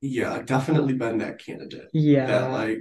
yeah, 0.00 0.42
definitely 0.42 0.94
been 0.94 1.18
that 1.18 1.38
candidate. 1.38 1.90
That 1.90 1.90
Yeah, 2.00 2.46
like 2.46 2.80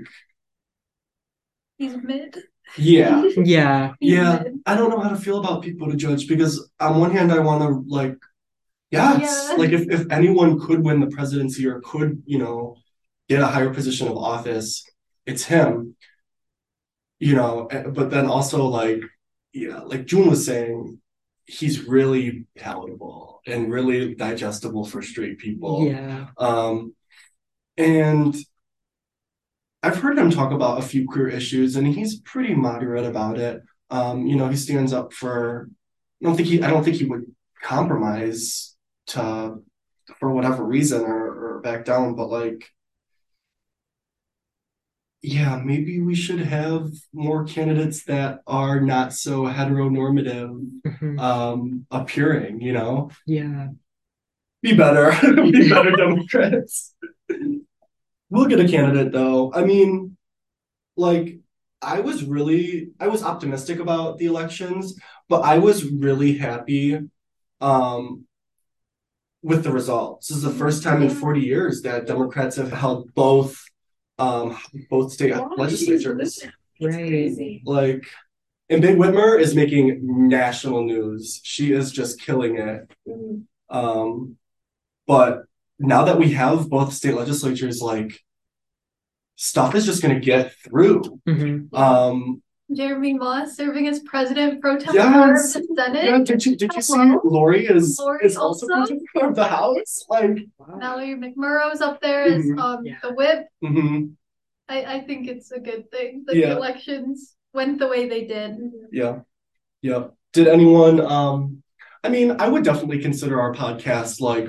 He's 1.78 1.96
mid. 1.98 2.38
yeah. 2.78 3.22
yeah, 3.38 3.94
He's 4.00 4.14
Yeah. 4.14 4.44
mid. 4.44 4.60
I 4.66 4.76
don't 4.76 4.90
know 4.90 5.00
how 5.00 5.10
to 5.10 5.16
feel 5.16 5.40
about 5.40 5.62
Pete 5.64 5.78
Buttigieg 5.80 6.28
because 6.28 6.70
on 6.80 7.00
one 7.00 7.12
hand 7.12 7.32
I 7.32 7.40
wanna 7.40 7.70
like 7.88 8.18
yes, 8.92 9.48
Yeah. 9.50 9.56
like 9.58 9.72
if, 9.72 9.90
if 9.90 10.12
anyone 10.12 10.60
could 10.60 10.84
win 10.84 11.00
the 11.00 11.08
presidency 11.08 11.68
or 11.68 11.82
could, 11.82 12.24
you 12.26 12.40
know, 12.40 12.78
get 13.30 13.42
a 13.42 13.48
higher 13.48 13.74
position 13.74 14.08
of 14.08 14.18
office, 14.18 14.86
it's 15.26 15.46
him. 15.46 15.96
You 17.20 17.36
know, 17.36 17.68
eh, 17.68 17.84
but 17.84 18.12
then 18.12 18.26
also 18.28 18.66
like 18.66 19.02
yeah, 19.54 19.80
like 19.80 20.06
June 20.06 20.30
was 20.30 20.46
saying, 20.46 21.00
he's 21.46 21.88
really 21.88 22.46
palatable 22.58 23.42
and 23.48 23.72
really 23.72 24.14
digestible 24.16 24.86
for 24.86 25.02
straight 25.02 25.38
people. 25.38 25.86
yeah. 25.86 26.28
Um, 26.38 26.94
and 27.78 28.36
I've 29.82 29.98
heard 29.98 30.18
him 30.18 30.32
talk 30.32 30.52
about 30.52 30.80
a 30.80 30.82
few 30.82 31.08
queer 31.08 31.28
issues, 31.28 31.76
and 31.76 31.88
he's 31.88 32.20
pretty 32.22 32.56
moderate 32.56 33.06
about 33.06 33.38
it. 33.38 33.62
Um, 33.90 34.26
you 34.26 34.36
know, 34.36 34.50
he 34.50 34.56
stands 34.56 34.94
up 34.94 35.14
for. 35.14 35.70
I 36.22 36.26
don't 36.26 36.36
think 36.36 36.48
he. 36.48 36.64
I 36.64 36.70
don't 36.70 36.84
think 36.84 36.98
he 36.98 37.06
would 37.06 37.26
compromise 37.62 38.76
to, 39.08 39.58
for 40.20 40.32
whatever 40.32 40.64
reason, 40.66 41.02
or, 41.02 41.58
or 41.58 41.62
back 41.62 41.86
down. 41.86 42.16
But 42.16 42.30
like, 42.30 42.68
yeah, 45.28 45.62
maybe 45.64 46.02
we 46.02 46.16
should 46.16 46.40
have 46.40 46.90
more 47.14 47.44
candidates 47.46 48.04
that 48.06 48.40
are 48.46 48.80
not 48.80 49.14
so 49.14 49.44
heteronormative, 49.44 50.52
Mhm. 50.86 51.20
um, 51.20 51.86
appearing. 51.92 52.62
You 52.62 52.74
know, 52.74 53.10
Yeah. 53.26 53.70
be 54.62 54.76
better. 54.76 55.12
be 55.52 55.70
better 55.70 55.92
Democrats. 55.92 56.94
We'll 58.30 58.46
get 58.48 58.60
a 58.60 58.68
candidate 58.68 59.12
though. 59.12 59.52
I 59.54 59.64
mean, 59.66 60.18
like, 60.98 61.40
I 61.82 62.00
was 62.00 62.24
really 62.24 62.90
I 63.00 63.08
was 63.08 63.24
optimistic 63.24 63.80
about 63.80 64.18
the 64.18 64.26
elections, 64.26 64.98
but 65.30 65.42
I 65.44 65.58
was 65.60 65.86
really 65.86 66.38
happy 66.38 67.00
um 67.62 68.26
with 69.42 69.64
the 69.64 69.72
results. 69.72 70.28
This 70.28 70.38
is 70.38 70.44
the 70.44 70.50
first 70.64 70.82
time 70.84 71.02
in 71.04 71.10
40 71.10 71.42
years 71.42 71.82
that 71.84 72.08
Democrats 72.08 72.56
have 72.56 72.72
held 72.72 73.14
both 73.14 73.64
um 74.18 74.58
both 74.90 75.12
state 75.12 75.30
Yeah, 75.30 75.48
legislatures. 75.58 76.44
It's 76.44 76.48
crazy. 76.82 77.62
Like 77.66 78.06
and 78.70 78.82
Big 78.82 78.98
Whitmer 78.98 79.40
is 79.40 79.54
making 79.56 80.00
national 80.28 80.86
news. 80.86 81.40
She 81.44 81.72
is 81.72 81.92
just 81.92 82.20
killing 82.20 82.58
it. 82.58 82.90
Mhm. 83.08 83.44
Um, 83.70 84.38
but 85.06 85.44
now 85.78 86.06
that 86.06 86.18
we 86.18 86.32
have 86.32 86.70
both 86.70 86.94
state 86.94 87.14
legislatures, 87.16 87.82
like 87.82 88.24
stuff 89.36 89.76
is 89.76 89.86
just 89.86 90.02
gonna 90.02 90.20
get 90.20 90.54
through. 90.64 91.02
Mhm. 91.28 91.74
Um, 91.74 92.42
Jeremy 92.74 93.14
Moss 93.14 93.56
serving 93.56 93.88
as 93.88 94.00
president 94.00 94.60
pro 94.62 94.78
tem 94.78 94.96
Yes. 94.96 95.54
for 95.54 95.60
the 95.60 95.66
Senate. 95.76 96.04
yeah, 96.06 96.18
did 96.20 96.46
you 96.46 96.56
did 96.56 96.74
you 96.74 96.82
see 96.82 96.98
Lori 97.24 97.68
is 97.68 98.00
Lori 98.00 98.26
is 98.26 98.38
also 98.38 98.66
also? 98.66 98.96
president 98.96 99.04
of 99.22 99.36
the 99.36 99.44
House? 99.46 100.06
Like, 100.10 100.40
Mallory 100.78 101.16
McMorrow's 101.16 101.82
up 101.82 102.02
there 102.02 102.24
as 102.24 102.44
Mhm. 102.46 102.60
um 102.60 102.86
Yeah. 102.86 102.96
the 103.04 103.14
whip. 103.14 103.48
mhm, 103.64 104.14
I, 104.68 104.96
I 104.96 105.00
think 105.02 105.28
it's 105.28 105.52
a 105.52 105.60
good 105.60 105.92
thing 105.92 106.24
that 106.26 106.36
Yeah. 106.36 106.50
the 106.50 106.58
elections 106.58 107.36
went 107.54 107.78
the 107.78 107.88
way 107.88 108.10
they 108.10 108.26
did. 108.26 108.58
yeah, 108.92 109.20
yeah. 109.82 110.08
Did 110.34 110.48
anyone? 110.48 111.00
Um, 111.00 111.62
I 112.04 112.10
mean, 112.10 112.36
I 112.40 112.50
would 112.50 112.64
definitely 112.64 113.00
consider 113.00 113.40
our 113.40 113.54
podcast 113.54 114.20
like 114.22 114.48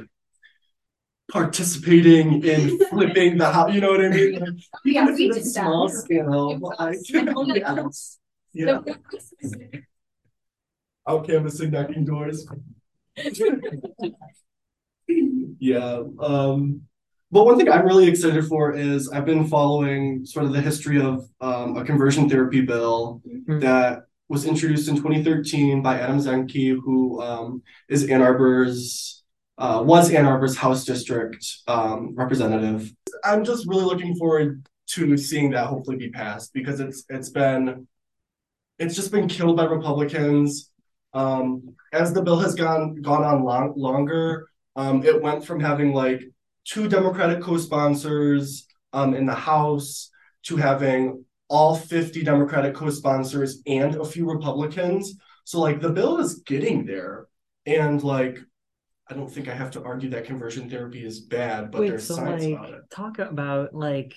participating 1.30 2.42
in 2.44 2.78
flipping 2.90 3.38
the 3.38 3.50
house. 3.50 3.72
You 3.74 3.80
know 3.80 3.90
what 3.90 4.04
I 4.04 4.08
mean? 4.08 4.38
Like, 4.40 4.52
Yeah, 4.84 5.06
we 5.06 5.28
did 5.28 5.36
that. 5.36 5.44
small 5.44 5.88
scale. 5.88 6.58
like, 6.78 6.98
yes. 7.04 8.18
Yeah. 8.52 8.80
out 11.08 11.24
canvassing, 11.26 11.70
knocking 11.70 12.04
doors. 12.06 12.48
yeah. 15.06 16.02
Um, 16.18 16.80
but 17.30 17.44
one 17.44 17.58
thing 17.58 17.70
I'm 17.70 17.84
really 17.84 18.08
excited 18.08 18.44
for 18.46 18.74
is 18.74 19.08
I've 19.10 19.26
been 19.26 19.46
following 19.46 20.24
sort 20.24 20.46
of 20.46 20.52
the 20.52 20.60
history 20.60 21.00
of 21.00 21.28
um, 21.40 21.76
a 21.76 21.84
conversion 21.84 22.28
therapy 22.30 22.62
bill 22.62 23.20
Mhm. 23.26 23.60
that 23.60 24.04
was 24.28 24.46
introduced 24.46 24.88
in 24.88 24.96
2013 24.96 25.82
by 25.82 26.00
Adam 26.00 26.18
Zemke, 26.18 26.76
who 26.82 27.20
um, 27.22 27.62
is 27.88 28.08
Ann 28.08 28.22
Arbor's 28.22 29.22
uh, 29.58 29.82
was 29.84 30.10
Ann 30.10 30.26
Arbor's 30.26 30.56
House 30.56 30.84
District 30.84 31.44
um, 31.66 32.14
representative. 32.14 32.92
I'm 33.24 33.44
just 33.44 33.66
really 33.66 33.84
looking 33.84 34.16
forward 34.16 34.66
to 34.88 35.16
seeing 35.16 35.50
that 35.50 35.66
hopefully 35.66 35.96
be 35.96 36.10
passed 36.10 36.52
because 36.52 36.80
it's 36.80 37.04
it's 37.08 37.30
been 37.30 37.86
it's 38.78 38.94
just 38.94 39.10
been 39.10 39.28
killed 39.28 39.56
by 39.56 39.64
Republicans. 39.64 40.70
Um, 41.14 41.74
as 41.92 42.12
the 42.12 42.22
bill 42.22 42.38
has 42.40 42.54
gone 42.54 43.00
gone 43.00 43.24
on 43.24 43.42
long, 43.42 43.72
longer, 43.76 44.48
um, 44.76 45.02
it 45.04 45.22
went 45.22 45.44
from 45.44 45.60
having 45.60 45.92
like 45.92 46.22
two 46.64 46.88
Democratic 46.88 47.40
co-sponsors 47.40 48.66
um, 48.92 49.14
in 49.14 49.24
the 49.24 49.34
House 49.34 50.10
to 50.44 50.56
having 50.56 51.24
all 51.48 51.76
50 51.76 52.22
Democratic 52.24 52.74
co-sponsors 52.74 53.62
and 53.66 53.94
a 53.94 54.04
few 54.04 54.28
Republicans. 54.30 55.14
So 55.44 55.60
like 55.60 55.80
the 55.80 55.90
bill 55.90 56.18
is 56.18 56.42
getting 56.46 56.84
there. 56.84 57.26
And 57.64 58.02
like 58.02 58.38
I 59.08 59.14
don't 59.14 59.30
think 59.30 59.48
I 59.48 59.54
have 59.54 59.70
to 59.72 59.84
argue 59.84 60.10
that 60.10 60.24
conversion 60.24 60.68
therapy 60.68 61.04
is 61.04 61.20
bad, 61.20 61.70
but 61.70 61.82
Wait, 61.82 61.90
there's 61.90 62.06
so 62.06 62.16
science 62.16 62.44
like 62.44 62.52
about 62.58 62.70
it. 62.74 62.90
talk 62.90 63.18
about 63.18 63.74
like 63.74 64.16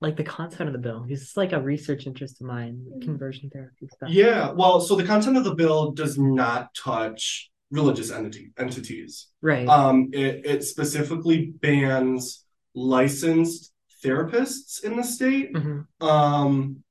like 0.00 0.16
the 0.16 0.24
content 0.24 0.66
of 0.68 0.72
the 0.72 0.78
bill. 0.78 1.04
Because 1.06 1.22
it's 1.22 1.36
like 1.36 1.52
a 1.52 1.60
research 1.60 2.06
interest 2.06 2.40
of 2.40 2.46
mine, 2.46 2.86
Mhm. 2.96 3.02
conversion 3.02 3.50
therapy 3.50 3.86
stuff. 3.94 4.08
Yeah, 4.08 4.50
well, 4.52 4.80
so 4.80 4.96
the 4.96 5.04
content 5.04 5.36
of 5.36 5.44
the 5.44 5.54
bill 5.54 5.92
does 5.92 6.18
not 6.18 6.74
touch 6.74 7.50
religious 7.70 8.10
entity 8.10 8.52
entities. 8.56 9.28
Right. 9.42 9.68
Um, 9.68 10.08
it, 10.12 10.46
it 10.46 10.64
specifically 10.64 11.52
bans 11.60 12.44
licensed 12.74 13.72
therapists 14.02 14.82
in 14.82 14.96
the 14.96 15.02
state. 15.04 15.52
Mhm. 15.52 15.86
Um, 16.00 16.82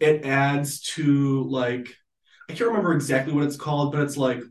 it 0.00 0.24
adds 0.24 0.80
to 0.94 1.42
like 1.44 1.94
I 2.48 2.54
can't 2.54 2.68
remember 2.68 2.94
exactly 2.94 3.32
what 3.34 3.44
it's 3.44 3.56
called, 3.56 3.92
but 3.92 4.00
it's 4.02 4.16
like 4.16 4.42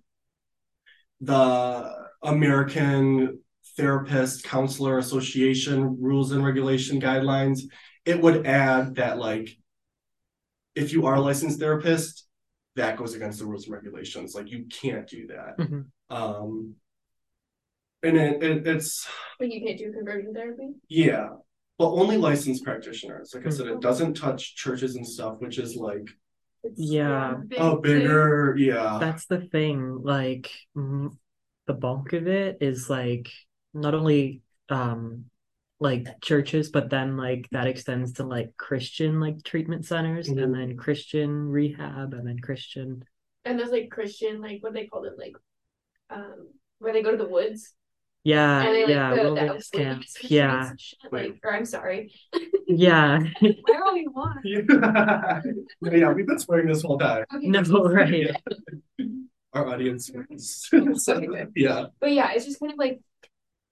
the 1.22 2.03
American 2.24 3.40
Therapist 3.78 4.44
Counselor 4.44 4.98
Association 4.98 5.98
rules 6.02 6.32
and 6.32 6.44
regulation 6.46 7.02
guidelines. 7.02 7.62
It 8.06 8.22
would 8.22 8.46
add 8.46 8.96
that 8.96 9.18
like 9.18 9.50
if 10.76 10.92
you 10.94 11.06
are 11.06 11.16
a 11.16 11.22
licensed 11.22 11.60
therapist, 11.60 12.28
that 12.76 12.98
goes 12.98 13.14
against 13.14 13.40
the 13.40 13.46
rules 13.46 13.66
and 13.66 13.74
regulations. 13.74 14.34
Like 14.36 14.50
you 14.50 14.66
can't 14.66 15.08
do 15.08 15.28
that. 15.28 15.58
Mhm. 15.58 15.86
Um, 16.10 16.76
and 18.02 18.18
it, 18.18 18.44
it 18.44 18.68
it's 18.68 19.08
but 19.40 19.52
you 19.52 19.62
can't 19.66 19.78
do 19.78 19.92
conversion 19.94 20.34
therapy. 20.34 20.70
yeah, 20.90 21.30
but 21.78 21.90
only 21.92 22.18
licensed 22.18 22.64
practitioners. 22.64 23.32
Like 23.34 23.46
I 23.48 23.50
said, 23.50 23.68
it 23.68 23.80
doesn't 23.82 24.16
touch 24.16 24.56
churches 24.56 24.96
and 24.96 25.06
stuff, 25.08 25.36
which 25.40 25.58
is 25.60 25.76
like 25.76 26.08
It's, 26.64 26.80
Yeah. 26.82 27.36
Big 27.48 27.60
a 27.60 27.72
thing. 27.72 27.82
bigger, 27.82 28.56
yeah. 28.58 28.98
That's 29.00 29.26
the 29.28 29.42
thing. 29.42 30.00
Like 30.04 30.50
the 31.68 31.74
bulk 31.74 32.14
of 32.14 32.28
it 32.28 32.58
is 32.62 32.90
like 32.90 33.30
not 33.74 33.94
only 33.94 34.42
um 34.70 35.26
like 35.80 36.08
churches, 36.22 36.70
but 36.70 36.90
then 36.90 37.18
like 37.18 37.48
that 37.52 37.68
extends 37.68 38.14
to 38.14 38.24
like 38.24 38.56
Christian 38.58 39.20
like 39.20 39.44
treatment 39.44 39.86
centers 39.86 40.30
Mhm. 40.30 40.44
and 40.44 40.56
then 40.56 40.78
Christian 40.78 41.50
rehab 41.50 42.14
and 42.14 42.26
then 42.28 42.40
Christian 42.40 43.04
And 43.46 43.60
there's 43.60 43.72
like 43.72 43.90
Christian, 43.92 44.42
like 44.42 44.60
what 44.62 44.74
they 44.74 44.88
call 44.88 45.06
it, 45.06 45.18
like 45.18 45.36
um 46.10 46.48
where 46.80 46.94
they 46.94 47.02
go 47.04 47.12
to 47.12 47.18
the 47.18 47.28
woods 47.28 47.74
yeah 48.24 48.62
and 48.64 48.76
they 48.76 48.84
like 48.84 48.90
yeah 48.90 49.10
the, 49.10 49.16
the 49.18 49.24
wilderness 49.24 49.70
wilderness 49.74 50.18
camps 50.18 50.32
yeah 50.32 50.72
shit, 50.78 51.00
like 51.12 51.40
or 51.44 51.54
I'm 51.54 51.66
sorry. 51.66 52.14
yeah 52.68 53.20
Where 53.42 53.84
are 53.84 53.94
we 53.94 54.08
want? 54.08 54.40
Yeah, 55.82 55.96
yeah, 55.96 56.12
we've 56.14 56.26
been 56.28 56.40
swearing 56.40 56.68
this 56.68 56.82
whole 56.84 56.98
time. 57.00 57.26
Okay. 57.34 57.48
no 57.48 57.62
right 57.90 58.32
Our 59.54 59.68
audience 59.68 60.08
swears. 60.08 60.70
Okay. 60.74 61.46
yeah. 61.56 61.86
But 62.00 62.12
yeah, 62.14 62.32
it's 62.34 62.46
just 62.46 62.60
kind 62.60 62.72
of 62.72 62.78
like 62.80 63.00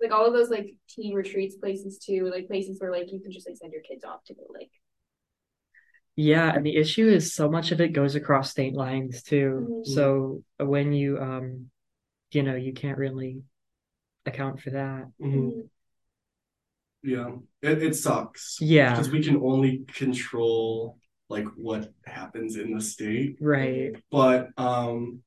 like 0.01 0.11
all 0.11 0.25
of 0.25 0.33
those 0.33 0.49
like 0.49 0.73
teen 0.89 1.13
retreats 1.13 1.55
places 1.55 1.99
too, 1.99 2.29
like 2.33 2.47
places 2.47 2.79
where 2.79 2.91
like 2.91 3.11
you 3.11 3.19
can 3.19 3.31
just 3.31 3.47
like 3.47 3.57
send 3.57 3.73
your 3.73 3.81
kids 3.83 4.03
off 4.03 4.23
to 4.25 4.33
go 4.33 4.43
like 4.53 4.69
Yeah, 6.15 6.53
and 6.53 6.65
the 6.65 6.75
issue 6.75 7.07
is 7.07 7.33
so 7.33 7.49
much 7.49 7.71
of 7.71 7.81
it 7.81 7.93
goes 7.93 8.15
across 8.15 8.51
state 8.51 8.73
lines 8.73 9.23
too. 9.23 9.67
Mhm. 9.69 9.85
So 9.85 10.43
when 10.59 10.93
you 10.93 11.17
um 11.19 11.69
you 12.31 12.43
know, 12.43 12.55
you 12.55 12.73
can't 12.73 12.97
really 12.97 13.41
account 14.25 14.61
for 14.61 14.71
that. 14.71 15.07
Mhm. 15.21 15.69
Yeah. 17.03 17.35
It, 17.61 17.81
it 17.83 17.95
sucks. 17.95 18.57
Yeah, 18.61 18.91
Because 18.91 19.09
we 19.09 19.23
can 19.23 19.37
only 19.37 19.85
control 19.87 20.97
like 21.29 21.45
what 21.55 21.91
happens 22.05 22.57
in 22.57 22.73
the 22.73 22.81
state. 22.81 23.37
right. 23.41 23.95
But 24.11 24.49
um 24.57 25.23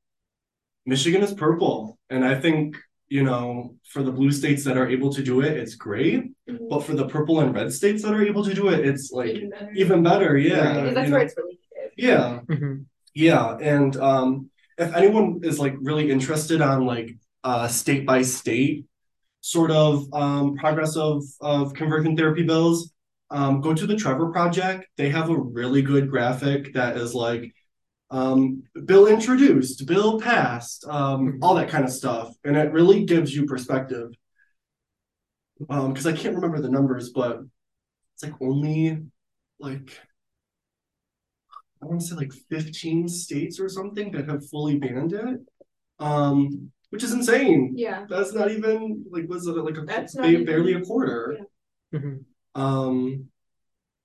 Michigan 0.86 1.22
is 1.22 1.32
purple. 1.32 1.98
And 2.10 2.24
I 2.24 2.34
think, 2.40 2.76
you 3.08 3.22
know, 3.22 3.76
for 3.88 4.02
the 4.02 4.12
blue 4.12 4.30
states 4.30 4.64
that 4.64 4.76
are 4.76 4.88
able 4.88 5.12
to 5.12 5.22
do 5.22 5.40
it, 5.40 5.56
it's 5.56 5.74
great. 5.74 6.32
Mhm. 6.48 6.68
But 6.68 6.80
for 6.84 6.94
the 6.94 7.06
purple 7.06 7.40
and 7.40 7.54
red 7.54 7.72
states 7.72 8.02
that 8.02 8.12
are 8.12 8.22
able 8.24 8.44
to 8.44 8.54
do 8.54 8.68
it, 8.68 8.86
it's 8.86 9.10
like 9.10 9.30
even 9.36 9.50
better. 9.50 9.72
even 9.74 10.02
better. 10.02 10.38
Yeah. 10.38 10.58
Right. 10.58 10.74
because 10.74 10.88
you 10.88 10.94
that's 10.94 11.08
know? 11.10 11.16
where 11.16 11.24
it's 11.26 11.36
really 11.36 11.58
needed. 11.76 11.92
Yeah. 11.96 12.40
Mhm. 12.48 12.84
Yeah, 13.16 13.56
and 13.60 13.96
um, 13.98 14.50
if 14.76 14.92
anyone 14.94 15.40
is 15.44 15.60
like 15.60 15.76
really 15.80 16.10
interested 16.10 16.60
on 16.60 16.84
like 16.84 17.16
uh, 17.44 17.68
state 17.68 18.04
by 18.06 18.22
state 18.22 18.86
sort 19.40 19.70
of 19.70 20.12
um, 20.12 20.56
progress 20.56 20.96
of 20.96 21.22
of 21.40 21.74
conversion 21.74 22.16
therapy 22.16 22.42
bills, 22.42 22.92
um, 23.30 23.60
go 23.60 23.72
to 23.72 23.86
the 23.86 23.94
Trevor 23.96 24.30
Project. 24.32 24.86
They 24.96 25.10
have 25.10 25.30
a 25.30 25.36
really 25.38 25.82
good 25.82 26.10
graphic 26.10 26.74
that 26.74 26.96
is 26.96 27.14
like 27.14 27.54
um, 28.14 28.62
bill 28.84 29.06
introduced, 29.08 29.86
bill 29.86 30.20
passed, 30.20 30.86
um, 30.86 31.38
all 31.42 31.54
that 31.56 31.68
kind 31.68 31.84
of 31.84 31.90
stuff, 31.90 32.32
and 32.44 32.56
it 32.56 32.72
really 32.72 33.04
gives 33.04 33.34
you 33.34 33.44
perspective. 33.44 34.08
Um, 35.68 35.92
because 35.92 36.06
I 36.06 36.12
can't 36.12 36.34
remember 36.34 36.60
the 36.60 36.68
numbers, 36.68 37.10
but 37.10 37.40
it's 38.14 38.22
like 38.22 38.34
only 38.40 39.02
like 39.58 39.98
I 41.82 41.86
want 41.86 42.00
to 42.00 42.06
say 42.06 42.14
like 42.16 42.32
15 42.50 43.08
states 43.08 43.58
or 43.60 43.68
something 43.68 44.10
that 44.12 44.28
have 44.28 44.48
fully 44.48 44.78
banned 44.78 45.12
it. 45.12 45.40
Um, 45.98 46.70
which 46.90 47.02
is 47.02 47.12
insane. 47.12 47.74
Yeah. 47.76 48.04
That's 48.08 48.32
not 48.32 48.50
even 48.52 49.04
like 49.10 49.28
was 49.28 49.46
it 49.46 49.52
like 49.56 49.76
a 49.76 49.82
That's 49.82 50.14
ba- 50.14 50.26
even- 50.26 50.44
barely 50.46 50.74
a 50.74 50.80
quarter. 50.80 51.38
Mhm. 51.92 52.24
Um, 52.54 53.24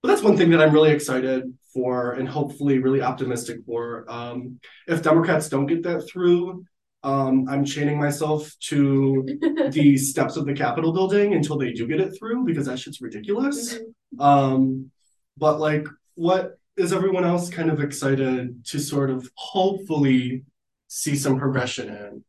but 0.01 0.07
that's 0.09 0.23
one 0.23 0.37
thing 0.37 0.49
that 0.51 0.61
I'm 0.61 0.73
really 0.73 0.91
excited 0.91 1.53
for 1.73 2.13
and 2.13 2.27
hopefully 2.27 2.79
really 2.79 3.01
optimistic 3.01 3.59
for. 3.65 4.05
Um, 4.09 4.59
if 4.87 5.01
Democrats 5.03 5.49
don't 5.49 5.65
get 5.67 5.83
that 5.83 6.07
through, 6.07 6.65
um, 7.03 7.47
I'm 7.49 7.63
chaining 7.63 7.99
myself 7.99 8.53
to 8.69 9.25
the 9.71 9.97
steps 9.97 10.35
of 10.35 10.45
the 10.45 10.53
Capitol 10.53 10.91
building 10.91 11.33
until 11.33 11.57
they 11.57 11.71
do 11.71 11.87
get 11.87 12.01
it 12.01 12.17
through 12.17 12.45
because 12.45 12.65
that 12.65 12.79
shit's 12.79 13.01
ridiculous. 13.01 13.75
Mhm. 14.15 14.21
Um, 14.21 14.91
but 15.37 15.59
like, 15.59 15.87
what 16.15 16.57
is 16.75 16.91
everyone 16.93 17.25
else 17.25 17.49
kind 17.49 17.69
of 17.69 17.81
excited 17.81 18.65
to 18.65 18.79
sort 18.79 19.09
of 19.09 19.29
hopefully 19.35 20.43
see 20.87 21.15
some 21.15 21.37
progression 21.37 21.89
in? 21.89 22.23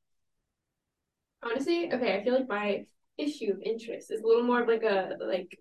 Honestly, 1.43 1.93
okay, 1.93 2.17
I 2.19 2.25
feel 2.25 2.35
like 2.35 2.49
my 2.49 2.85
issue 3.17 3.53
of 3.53 3.63
interest 3.63 4.11
is 4.11 4.21
a 4.21 4.27
little 4.27 4.45
more 4.45 4.63
of 4.63 4.69
like 4.69 4.83
a 4.83 5.17
like 5.21 5.59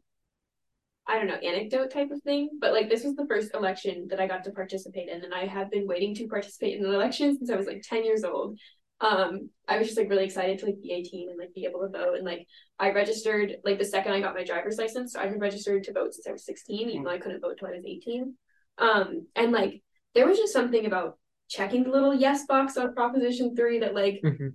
I 1.09 1.15
don't 1.15 1.27
know, 1.27 1.35
anecdote 1.35 1.91
type 1.91 2.11
of 2.11 2.21
thing. 2.23 2.49
But 2.61 2.71
like 2.73 2.89
this 2.89 3.03
was 3.03 3.15
the 3.15 3.25
first 3.27 3.53
election 3.55 4.07
that 4.09 4.19
I 4.19 4.27
got 4.27 4.43
to 4.45 4.51
participate 4.51 5.09
in, 5.09 5.23
and 5.23 5.33
I 5.33 5.45
have 5.45 5.71
been 5.71 5.87
waiting 5.87 6.13
to 6.15 6.27
participate 6.27 6.77
in 6.77 6.85
an 6.85 6.93
election 6.93 7.37
since 7.37 7.49
I 7.49 7.55
was 7.55 7.67
like 7.67 7.81
10 7.81 8.05
years 8.05 8.23
old. 8.23 8.59
Um, 9.01 9.49
I 9.67 9.77
was 9.77 9.87
just 9.87 9.97
like 9.97 10.09
really 10.09 10.25
excited 10.25 10.59
to 10.59 10.65
like 10.67 10.81
be 10.81 10.91
18 10.91 11.29
and 11.29 11.39
like 11.39 11.53
be 11.53 11.65
able 11.65 11.81
to 11.81 11.87
vote. 11.87 12.15
And 12.15 12.25
like 12.25 12.45
I 12.77 12.91
registered 12.91 13.55
like 13.63 13.79
the 13.79 13.85
second 13.85 14.13
I 14.13 14.21
got 14.21 14.35
my 14.35 14.43
driver's 14.43 14.77
license, 14.77 15.13
so 15.13 15.19
I've 15.19 15.31
been 15.31 15.39
registered 15.39 15.83
to 15.85 15.93
vote 15.93 16.13
since 16.13 16.27
I 16.27 16.31
was 16.31 16.45
16, 16.45 16.89
even 16.89 17.03
though 17.03 17.11
I 17.11 17.17
couldn't 17.17 17.41
vote 17.41 17.57
till 17.57 17.69
I 17.69 17.71
was 17.71 17.85
18. 17.85 18.35
Um, 18.77 19.27
and 19.35 19.51
like 19.51 19.81
there 20.15 20.27
was 20.27 20.37
just 20.37 20.53
something 20.53 20.85
about 20.85 21.17
checking 21.49 21.83
the 21.83 21.89
little 21.89 22.13
yes 22.13 22.45
box 22.45 22.77
on 22.77 22.93
Proposition 22.93 23.55
3 23.55 23.79
that 23.79 23.95
like 23.95 24.21
Mhm. 24.23 24.53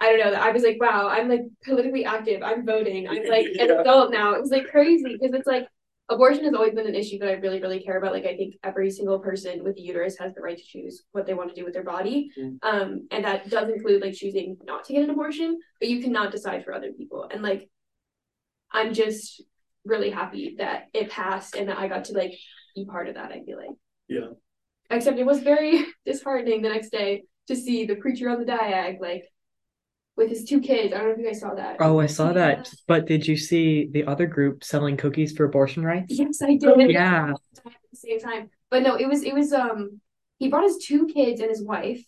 I 0.00 0.10
don't 0.10 0.20
know. 0.20 0.30
That 0.30 0.42
I 0.42 0.52
was 0.52 0.62
like, 0.62 0.80
wow, 0.80 1.08
I'm 1.08 1.28
like 1.28 1.42
politically 1.64 2.04
active. 2.04 2.42
I'm 2.42 2.64
voting. 2.64 3.08
I'm 3.08 3.24
like 3.26 3.46
an 3.58 3.70
adult 3.80 4.12
now. 4.12 4.34
It 4.34 4.40
was 4.40 4.50
like 4.50 4.68
crazy 4.68 5.16
because 5.20 5.34
it's 5.34 5.46
like 5.46 5.66
abortion 6.08 6.44
has 6.44 6.54
always 6.54 6.74
been 6.74 6.86
an 6.86 6.94
issue 6.94 7.18
that 7.18 7.28
I 7.28 7.32
really, 7.32 7.60
really 7.60 7.82
care 7.82 7.98
about. 7.98 8.12
Like 8.12 8.24
I 8.24 8.36
think 8.36 8.54
every 8.64 8.90
single 8.90 9.18
person 9.18 9.62
with 9.62 9.76
a 9.76 9.80
uterus 9.80 10.18
has 10.18 10.34
the 10.34 10.40
right 10.40 10.56
to 10.56 10.62
choose 10.62 11.02
what 11.12 11.26
they 11.26 11.34
want 11.34 11.50
to 11.50 11.54
do 11.54 11.64
with 11.64 11.74
their 11.74 11.84
body. 11.84 12.30
Mm. 12.38 12.58
Um, 12.62 13.08
and 13.10 13.24
that 13.24 13.50
does 13.50 13.68
include 13.68 14.02
like 14.02 14.14
choosing 14.14 14.56
not 14.64 14.84
to 14.84 14.92
get 14.94 15.04
an 15.04 15.10
abortion, 15.10 15.58
but 15.80 15.88
you 15.88 16.02
cannot 16.02 16.32
decide 16.32 16.64
for 16.64 16.72
other 16.72 16.92
people. 16.92 17.28
And 17.30 17.42
like 17.42 17.68
I'm 18.70 18.94
just 18.94 19.42
really 19.84 20.10
happy 20.10 20.56
that 20.58 20.86
it 20.94 21.10
passed 21.10 21.54
and 21.54 21.68
that 21.68 21.78
I 21.78 21.88
got 21.88 22.04
to 22.04 22.12
like 22.12 22.34
be 22.74 22.86
part 22.86 23.08
of 23.08 23.14
that, 23.14 23.32
I 23.32 23.42
feel 23.44 23.58
like. 23.58 23.76
Yeah. 24.08 24.28
Except 24.90 25.18
it 25.18 25.26
was 25.26 25.40
very 25.40 25.84
disheartening 26.06 26.62
the 26.62 26.70
next 26.70 26.90
day 26.90 27.24
to 27.48 27.56
see 27.56 27.84
the 27.84 27.96
preacher 27.96 28.28
on 28.28 28.38
the 28.38 28.50
diag, 28.50 29.00
like 29.00 29.24
with 30.18 30.28
his 30.28 30.44
two 30.44 30.60
kids. 30.60 30.92
I 30.92 30.98
don't 30.98 31.06
know 31.06 31.12
if 31.14 31.18
you 31.18 31.26
guys 31.26 31.40
saw 31.40 31.54
that. 31.54 31.76
Oh, 31.80 32.00
I 32.00 32.06
saw 32.06 32.32
that. 32.32 32.68
But 32.86 33.06
did 33.06 33.26
you 33.26 33.36
see 33.36 33.88
the 33.90 34.04
other 34.04 34.26
group 34.26 34.64
selling 34.64 34.96
cookies 34.96 35.34
for 35.34 35.44
abortion 35.44 35.84
rights? 35.84 36.18
Yes, 36.18 36.42
I 36.42 36.56
did. 36.56 36.90
Yeah. 36.90 37.32
At 37.64 37.72
the 37.90 37.96
same 37.96 38.20
time. 38.20 38.50
But 38.68 38.82
no, 38.82 38.96
it 38.96 39.08
was 39.08 39.22
it 39.22 39.32
was 39.32 39.52
um 39.52 40.00
he 40.38 40.48
brought 40.48 40.64
his 40.64 40.78
two 40.78 41.06
kids 41.06 41.40
and 41.40 41.48
his 41.48 41.64
wife. 41.64 42.04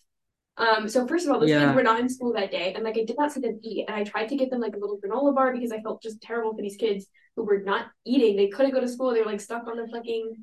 Um 0.57 0.89
so 0.89 1.07
first 1.07 1.25
of 1.25 1.31
all, 1.31 1.39
those 1.39 1.49
Yeah. 1.49 1.65
kids 1.65 1.75
were 1.75 1.83
not 1.83 1.99
in 1.99 2.09
school 2.09 2.33
that 2.33 2.51
day 2.51 2.73
and 2.73 2.83
like 2.83 2.97
I 2.97 3.05
did 3.05 3.17
not 3.17 3.31
see 3.31 3.39
them 3.39 3.59
eat 3.63 3.85
and 3.87 3.95
I 3.95 4.03
tried 4.03 4.27
to 4.27 4.35
get 4.35 4.51
them 4.51 4.59
like 4.61 4.75
a 4.75 4.79
little 4.79 4.99
granola 4.99 5.33
bar 5.33 5.53
because 5.53 5.71
I 5.71 5.81
felt 5.81 6.03
just 6.03 6.21
terrible 6.21 6.53
for 6.53 6.61
these 6.61 6.75
kids 6.75 7.07
who 7.35 7.43
were 7.43 7.61
not 7.61 7.87
eating. 8.05 8.35
They 8.35 8.49
couldn't 8.49 8.73
go 8.73 8.81
to 8.81 8.87
school. 8.87 9.13
They 9.13 9.21
were 9.21 9.31
like 9.31 9.41
stuck 9.41 9.65
on 9.67 9.77
the 9.77 9.87
fucking 9.87 10.35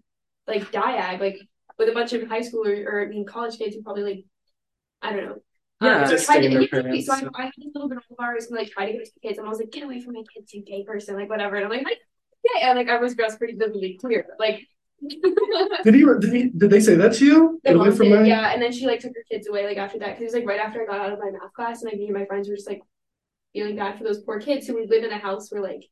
like 0.46 0.72
diag 0.72 1.20
like 1.20 1.37
with 1.78 1.90
a 1.90 1.92
bunch 1.92 2.14
of 2.14 2.26
high 2.26 2.40
school 2.40 2.66
or, 2.66 2.74
or 2.88 3.02
I 3.02 3.09
mean 3.09 3.26
college 3.26 3.59
kids 3.59 3.76
who 3.76 3.83
probably 3.83 4.04
like 4.04 4.24
I 5.02 5.12
don't 5.12 5.24
know 5.26 5.42
Yeah, 5.81 6.05
so 6.05 6.05
I 6.05 6.11
just 6.11 6.25
tried 6.27 6.41
to 6.41 6.49
their 6.49 6.61
get 6.61 6.71
to- 6.71 7.03
so 7.03 7.12
I. 7.12 7.17
I 7.35 7.43
had 7.45 7.53
this 7.57 7.69
little 7.75 7.88
granola 7.88 8.17
bars 8.17 8.47
and 8.47 8.57
like 8.57 8.71
try 8.71 8.87
to 8.87 8.93
give 8.93 9.03
it 9.03 9.11
to 9.14 9.21
kids, 9.21 9.38
and 9.38 9.47
I 9.47 9.51
was 9.51 9.59
like, 9.61 9.71
get 9.71 9.85
away 9.85 10.01
from 10.01 10.14
my 10.14 10.23
kids, 10.35 10.53
you 10.53 10.62
gay 10.64 10.85
person, 10.85 11.14
like 11.17 11.29
whatever. 11.29 11.57
And 11.57 11.64
I'm 11.67 11.71
like, 11.71 11.99
yeah, 12.45 12.69
and 12.71 12.79
like 12.79 12.88
I 12.88 12.99
was 12.99 13.14
dressed 13.14 13.38
pretty 13.38 13.55
vividly 13.55 13.99
clear, 14.01 14.27
like. 14.38 14.67
Did 15.85 15.95
he? 15.95 16.05
Did 16.05 16.33
he? 16.33 16.49
Did 16.51 16.71
they 16.71 16.81
say 16.81 16.97
that 16.97 17.14
to 17.14 17.25
you? 17.25 17.61
The 17.62 17.71
Get 17.71 17.77
away 17.77 17.91
from 17.93 18.09
did, 18.09 18.21
my. 18.21 18.27
yeah, 18.27 18.53
and 18.53 18.61
then 18.61 18.73
she 18.73 18.85
like 18.87 18.99
took 18.99 19.12
her 19.14 19.25
kids 19.31 19.47
away 19.49 19.64
like 19.64 19.77
after 19.77 19.99
that 20.01 20.19
because 20.19 20.23
it 20.23 20.25
was 20.25 20.35
like 20.35 20.47
right 20.47 20.59
after 20.61 20.83
I 20.83 20.87
got 20.87 21.01
out 21.01 21.12
of 21.12 21.21
my 21.21 21.31
math 21.31 21.53
class, 21.53 21.83
and 21.83 21.93
like 21.93 22.01
me 22.01 22.07
and 22.07 22.14
my 22.14 22.25
friends 22.25 22.49
were 22.49 22.57
just 22.57 22.69
like 22.69 22.83
feeling 23.53 23.77
bad 23.77 23.97
for 23.97 24.03
those 24.05 24.21
poor 24.23 24.41
kids 24.41 24.67
who 24.67 24.75
would 24.75 24.91
live 24.91 25.05
in 25.05 25.12
a 25.12 25.19
house 25.19 25.53
where 25.53 25.62
like 25.62 25.85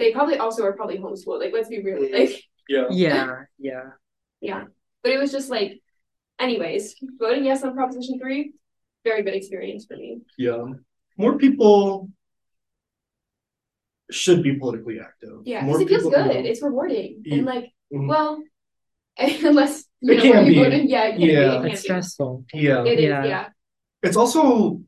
they 0.00 0.12
probably 0.12 0.38
also 0.38 0.64
are 0.64 0.72
probably 0.72 0.98
homeschooled. 0.98 1.38
Like 1.38 1.52
let's 1.52 1.68
be 1.68 1.80
real, 1.82 1.98
mm, 1.98 2.12
like 2.12 2.42
Yeah. 2.68 2.86
Yeah, 2.90 3.36
yeah. 3.60 3.82
yeah. 4.40 4.64
But 5.04 5.12
it 5.12 5.18
was 5.18 5.30
just 5.30 5.48
like, 5.48 5.80
anyways, 6.40 6.96
voting 7.20 7.44
yes 7.44 7.62
on 7.62 7.74
Proposition 7.74 8.18
Three, 8.18 8.54
very 9.04 9.22
good 9.22 9.34
experience 9.34 9.86
for 9.86 9.96
me. 9.96 10.20
Yeah. 10.38 10.64
More 11.16 11.36
people 11.38 12.08
should 14.10 14.42
be 14.42 14.54
politically 14.58 14.98
active. 15.00 15.40
Yeah, 15.44 15.64
More 15.64 15.78
because 15.78 16.04
it 16.04 16.10
feels 16.10 16.14
good. 16.14 16.36
who- 16.36 16.48
It's 16.50 16.62
rewarding, 16.62 17.22
Ye- 17.24 17.38
and 17.38 17.46
like, 17.46 17.72
Mhm. 17.92 18.08
well, 18.08 18.42
unless 19.18 19.84
you 20.00 20.12
It 20.12 20.16
know 20.16 20.22
can 20.22 20.30
where 20.32 20.42
you 20.44 20.52
be. 20.54 20.64
voted, 20.64 20.88
yeah, 20.88 21.04
it 21.08 21.10
can 21.12 21.20
be, 21.20 21.26
Yeah. 21.32 21.52
it 21.54 21.60
can 21.62 21.70
It's 21.70 21.82
be. 21.82 21.86
stressful. 21.86 22.44
Yeah. 22.54 22.84
It 22.84 22.98
is, 22.98 23.04
Yeah. 23.04 23.24
yeah. 23.24 23.48
It's 24.02 24.16
also 24.16 24.80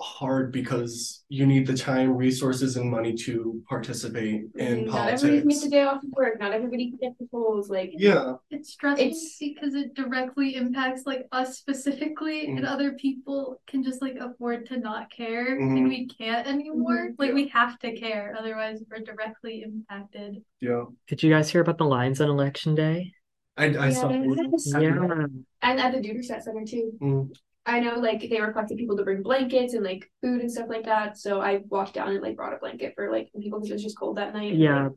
hard 0.00 0.50
because 0.52 1.22
you 1.28 1.46
need 1.46 1.66
the 1.66 1.76
time, 1.76 2.16
resources, 2.16 2.76
and 2.76 2.90
money 2.90 3.14
to 3.14 3.62
participate 3.68 4.42
in 4.56 4.84
Mm, 4.84 4.86
Not 4.86 5.08
everybody 5.10 5.40
can 5.40 5.48
get 5.48 5.60
the 5.62 5.68
day 5.70 5.82
off 5.82 6.02
of 6.02 6.10
work. 6.10 6.40
Not 6.40 6.52
everybody 6.52 6.90
can 6.90 6.98
get 7.00 7.18
the 7.18 7.26
polls. 7.28 7.70
Like, 7.70 7.92
Yeah. 7.96 8.34
It's 8.50 8.70
stressful 8.72 9.06
It's- 9.06 9.36
because 9.38 9.74
it 9.74 9.94
directly 9.94 10.56
impacts 10.56 11.06
like 11.06 11.26
us 11.30 11.58
specifically, 11.58 12.46
and 12.46 12.58
Mhm. 12.58 12.66
other 12.66 12.92
people 12.94 13.60
can 13.68 13.84
just 13.84 14.02
like 14.02 14.16
afford 14.16 14.66
to 14.66 14.78
not 14.78 15.10
care, 15.10 15.56
Mhm. 15.60 15.76
and 15.76 15.88
we 15.88 16.06
can't 16.08 16.46
anymore. 16.46 17.10
Mhm. 17.10 17.14
Like 17.18 17.28
Yeah. 17.28 17.34
we 17.34 17.48
have 17.48 17.78
to 17.80 17.94
care, 17.96 18.34
otherwise 18.36 18.82
we're 18.90 18.98
directly 19.04 19.62
impacted. 19.62 20.42
Yeah. 20.60 20.86
Did 21.06 21.22
you 21.22 21.30
guys 21.30 21.50
hear 21.50 21.60
about 21.60 21.78
the 21.78 21.84
lines 21.86 22.20
on 22.20 22.28
election 22.28 22.74
day? 22.74 23.12
I, 23.56 23.66
I 23.66 23.68
Yeah, 23.68 23.90
saw. 23.90 24.08
Yeah. 24.10 24.18
and 25.62 25.80
at 25.80 25.92
the 25.92 26.00
Duderstadt 26.00 26.42
Center 26.42 26.64
too. 26.66 27.30
I 27.66 27.80
know, 27.80 27.94
like, 27.98 28.28
they 28.28 28.40
requested 28.40 28.76
people 28.76 28.96
to 28.96 29.04
bring 29.04 29.22
blankets 29.22 29.74
and 29.74 29.84
like 29.84 30.10
food 30.20 30.40
and 30.42 30.52
stuff 30.52 30.68
like 30.68 30.84
that. 30.84 31.16
So 31.16 31.40
I 31.40 31.60
walked 31.68 31.94
down 31.94 32.10
and 32.10 32.20
like 32.20 32.36
brought 32.36 32.52
a 32.52 32.58
blanket 32.58 32.92
for 32.94 33.10
like 33.10 33.30
people 33.40 33.58
because 33.58 33.70
it 33.70 33.74
was 33.74 33.82
just 33.82 33.98
cold 33.98 34.18
that 34.18 34.34
night. 34.34 34.52
and, 34.52 34.60
Yeah. 34.60 34.82
like, 34.84 34.92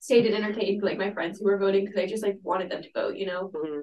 stayed 0.00 0.26
and 0.26 0.34
entertained 0.34 0.82
like 0.82 0.98
my 0.98 1.10
friends 1.12 1.38
who 1.38 1.46
were 1.46 1.56
voting 1.56 1.86
because 1.86 1.98
I 1.98 2.06
just 2.06 2.22
like 2.22 2.38
wanted 2.42 2.70
them 2.70 2.82
to 2.82 2.88
vote. 2.94 3.16
You 3.16 3.26
know. 3.26 3.50
Mm-hmm. 3.54 3.80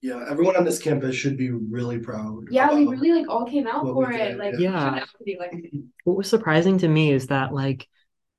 Yeah. 0.00 0.24
Everyone 0.28 0.56
on 0.56 0.64
this 0.64 0.78
campus 0.78 1.14
should 1.14 1.36
be 1.36 1.50
really 1.50 1.98
proud. 1.98 2.46
Yeah, 2.50 2.72
we 2.72 2.86
really 2.86 3.12
like 3.12 3.28
all 3.28 3.44
came 3.44 3.66
out 3.66 3.84
for 3.84 4.10
it. 4.10 4.16
did, 4.16 4.38
Like, 4.38 4.54
yeah. 4.58 4.72
shout 4.72 4.98
out 4.98 5.08
to 5.08 5.24
the 5.24 5.34
election. 5.34 5.92
What 6.04 6.16
was 6.16 6.28
surprising 6.28 6.78
to 6.78 6.88
me 6.88 7.12
is 7.12 7.28
that 7.28 7.52
like 7.52 7.86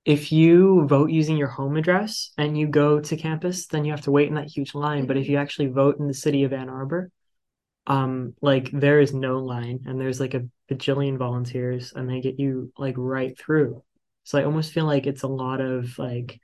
if 0.05 0.31
you 0.31 0.85
vote 0.87 1.11
using 1.11 1.37
your 1.37 1.47
home 1.47 1.77
address 1.77 2.31
and 2.37 2.57
you 2.57 2.67
go 2.67 2.99
to 2.99 3.15
campus, 3.15 3.67
then 3.67 3.85
you 3.85 3.91
have 3.91 4.01
to 4.01 4.11
wait 4.11 4.27
in 4.27 4.35
that 4.35 4.47
huge 4.47 4.75
line. 4.75 5.05
But 5.05 5.17
if 5.17 5.27
you 5.27 5.35
mm-hmm. 5.35 5.43
actually 5.43 5.67
vote 5.67 5.99
in 5.99 6.07
the 6.07 6.13
city 6.13 6.43
of 6.43 6.51
Ann 6.51 6.67
Arbor, 6.67 7.09
um, 7.87 8.33
like 8.41 8.69
there 8.71 8.99
is 8.99 9.13
no 9.13 9.39
line 9.39 9.81
and 9.87 9.99
there's 9.99 10.19
like 10.19 10.33
a 10.33 10.47
bajillion 10.71 11.17
volunteers 11.17 11.93
and 11.93 12.09
they 12.09 12.21
get 12.21 12.39
you 12.39 12.71
like 12.77 12.95
right 12.97 13.37
through. 13.37 13.83
So 14.23 14.39
I 14.39 14.45
almost 14.45 14.71
feel 14.71 14.85
like 14.85 15.05
it's 15.05 15.23
a 15.23 15.27
lot 15.27 15.59
of 15.59 15.97
like 15.99 16.39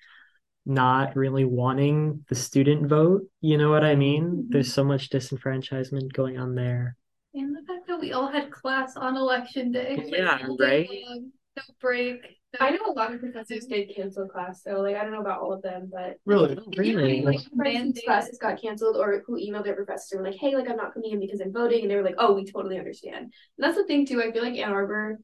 not 0.65 1.15
really 1.15 1.45
wanting 1.45 2.25
the 2.29 2.35
student 2.35 2.87
vote. 2.87 3.23
You 3.41 3.57
know 3.57 3.69
what 3.71 3.83
I 3.83 3.95
mean? 3.95 4.47
There's 4.49 4.73
so 4.73 4.83
much 4.83 5.09
disenfranchisement 5.09 6.13
going 6.13 6.37
on 6.37 6.55
there. 6.55 6.97
And 7.33 7.55
the 7.55 7.61
fact 7.61 7.87
that 7.87 7.99
we 7.99 8.11
all 8.11 8.27
had 8.27 8.51
class 8.51 8.95
on 8.97 9.15
election 9.15 9.71
day, 9.71 10.03
Yeah, 10.07 10.47
right? 10.59 10.89
no 10.89 11.63
break. 11.79 12.38
I 12.59 12.71
know 12.71 12.79
a 12.87 12.93
lot 12.93 13.13
of 13.13 13.19
professors 13.19 13.65
did 13.65 13.91
cancel 13.95 14.27
class, 14.27 14.63
so 14.63 14.81
like 14.81 14.95
I 14.95 15.03
don't 15.03 15.11
know 15.11 15.21
about 15.21 15.41
all 15.41 15.53
of 15.53 15.61
them, 15.61 15.89
but 15.91 16.17
Really? 16.25 16.57
Oh, 16.59 16.71
really? 16.77 17.21
like 17.21 17.39
friends 17.55 18.01
classes 18.03 18.39
got 18.41 18.59
canceled 18.61 18.97
or 18.97 19.23
who 19.27 19.37
emailed 19.37 19.65
their 19.65 19.75
professor 19.75 20.15
and 20.15 20.23
were 20.23 20.31
like, 20.31 20.39
hey, 20.39 20.55
like 20.55 20.69
I'm 20.69 20.77
not 20.77 20.93
coming 20.93 21.11
in 21.11 21.19
because 21.19 21.41
I'm 21.41 21.53
voting, 21.53 21.81
and 21.81 21.91
they 21.91 21.95
were 21.95 22.03
like, 22.03 22.15
oh, 22.17 22.33
we 22.33 22.45
totally 22.45 22.79
understand. 22.79 23.17
And 23.17 23.31
that's 23.57 23.77
the 23.77 23.85
thing 23.85 24.05
too. 24.05 24.21
I 24.23 24.31
feel 24.31 24.43
like 24.43 24.57
Ann 24.57 24.71
Arbor 24.71 25.19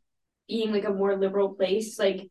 being 0.47 0.71
like 0.71 0.85
a 0.85 0.93
more 0.93 1.15
liberal 1.17 1.55
place, 1.55 1.97
like 1.97 2.29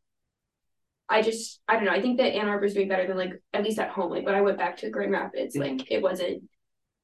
I 1.09 1.23
just 1.23 1.61
I 1.67 1.75
don't 1.75 1.85
know. 1.87 1.91
I 1.93 2.01
think 2.01 2.19
that 2.19 2.35
Ann 2.35 2.49
Arbor 2.49 2.67
is 2.67 2.75
doing 2.75 2.89
better 2.89 3.07
than 3.07 3.17
like 3.19 3.33
at 3.53 3.65
least 3.65 3.79
at 3.81 3.91
home. 3.91 4.11
Like 4.11 4.25
when 4.25 4.35
I 4.37 4.43
went 4.43 4.59
back 4.59 4.77
to 4.79 4.91
Grand 4.91 5.11
Rapids, 5.13 5.57
like 5.57 5.91
it 5.91 6.03
wasn't 6.03 6.45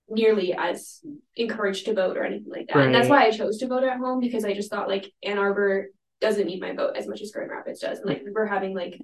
nearly 0.09 0.55
as 0.55 1.01
encouraged 1.37 1.87
to 1.87 1.95
vote 1.95 2.17
or 2.17 2.25
anything 2.25 2.51
like 2.51 2.69
that. 2.69 2.77
And 2.79 2.95
that's 2.95 3.09
why 3.09 3.25
I 3.27 3.31
chose 3.31 3.59
to 3.59 3.69
vote 3.69 3.85
at 3.85 3.99
home 3.99 4.21
because 4.21 4.45
I 4.45 4.55
just 4.55 4.71
thought 4.71 4.89
like 4.89 5.13
Ann 5.23 5.39
Arbor 5.39 5.89
doesn't 6.21 6.47
need 6.47 6.61
my 6.61 6.73
vote 6.75 6.97
as 6.97 7.07
much 7.07 7.21
as 7.23 7.31
Grand 7.33 7.51
Rapids 7.51 7.81
does. 7.81 7.99
And 8.01 8.09
like 8.09 8.23
we're 8.31 8.47
having 8.47 8.75
like 8.75 9.01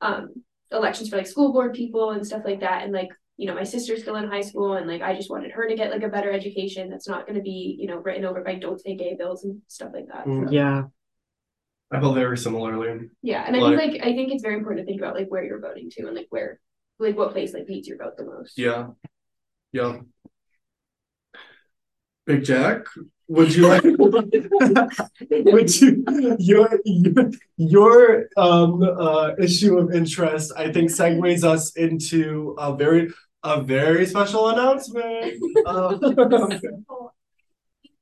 um 0.00 0.30
elections 0.70 1.08
for 1.08 1.16
like 1.16 1.26
school 1.26 1.52
board 1.52 1.74
people 1.74 2.10
and 2.10 2.26
stuff 2.26 2.42
like 2.44 2.60
that. 2.60 2.82
And 2.82 2.92
like, 2.92 3.08
you 3.36 3.46
know, 3.46 3.54
my 3.54 3.64
sister's 3.64 4.02
still 4.02 4.16
in 4.16 4.28
high 4.28 4.40
school 4.42 4.74
and 4.74 4.86
like 4.86 5.02
I 5.02 5.14
just 5.14 5.30
wanted 5.30 5.50
her 5.52 5.68
to 5.68 5.74
get 5.76 5.90
like 5.90 6.02
a 6.02 6.08
better 6.08 6.30
education 6.32 6.90
that's 6.90 7.08
not 7.08 7.26
gonna 7.26 7.42
be, 7.42 7.76
you 7.78 7.86
know, 7.86 7.96
written 7.96 8.24
over 8.24 8.42
by 8.42 8.54
don't 8.56 8.80
say 8.80 8.96
gay 8.96 9.14
bills 9.18 9.44
and 9.44 9.60
stuff 9.68 9.90
like 9.94 10.06
that. 10.08 10.26
Mm. 10.26 10.46
So, 10.48 10.52
yeah. 10.52 10.82
I 11.90 12.00
felt 12.00 12.14
very 12.14 12.38
similarly. 12.38 13.10
yeah. 13.20 13.44
And 13.46 13.54
I 13.54 13.58
Like- 13.60 13.78
think 13.78 13.92
like 13.92 14.02
I 14.02 14.14
think 14.14 14.32
it's 14.32 14.42
very 14.42 14.54
important 14.56 14.86
to 14.86 14.90
think 14.90 15.00
about 15.00 15.14
like 15.14 15.28
where 15.28 15.44
you're 15.44 15.60
voting 15.60 15.90
to 15.90 16.06
and 16.06 16.16
like 16.16 16.28
where 16.30 16.58
like 16.98 17.16
what 17.16 17.32
place 17.32 17.52
like 17.52 17.68
needs 17.68 17.86
your 17.88 17.98
vote 17.98 18.16
the 18.16 18.24
most. 18.24 18.56
Yeah. 18.58 18.88
Yeah. 19.72 19.98
Big 22.24 22.44
Jack, 22.44 22.84
would 23.36 23.54
you 23.56 23.64
like 23.72 23.82
would 25.54 25.70
you 25.80 25.90
your 26.38 26.68
your, 26.84 27.30
your 27.56 27.96
um 28.36 28.82
uh 28.82 29.28
issue 29.46 29.78
of 29.78 29.86
interest 30.00 30.52
I 30.56 30.66
think 30.74 30.90
segues 30.90 31.42
us 31.44 31.64
into 31.76 32.54
a 32.58 32.76
very 32.82 33.04
a 33.44 33.60
very 33.60 34.06
special 34.06 34.48
announcement. 34.48 35.34
Um, 35.66 35.98
So, 36.00 37.12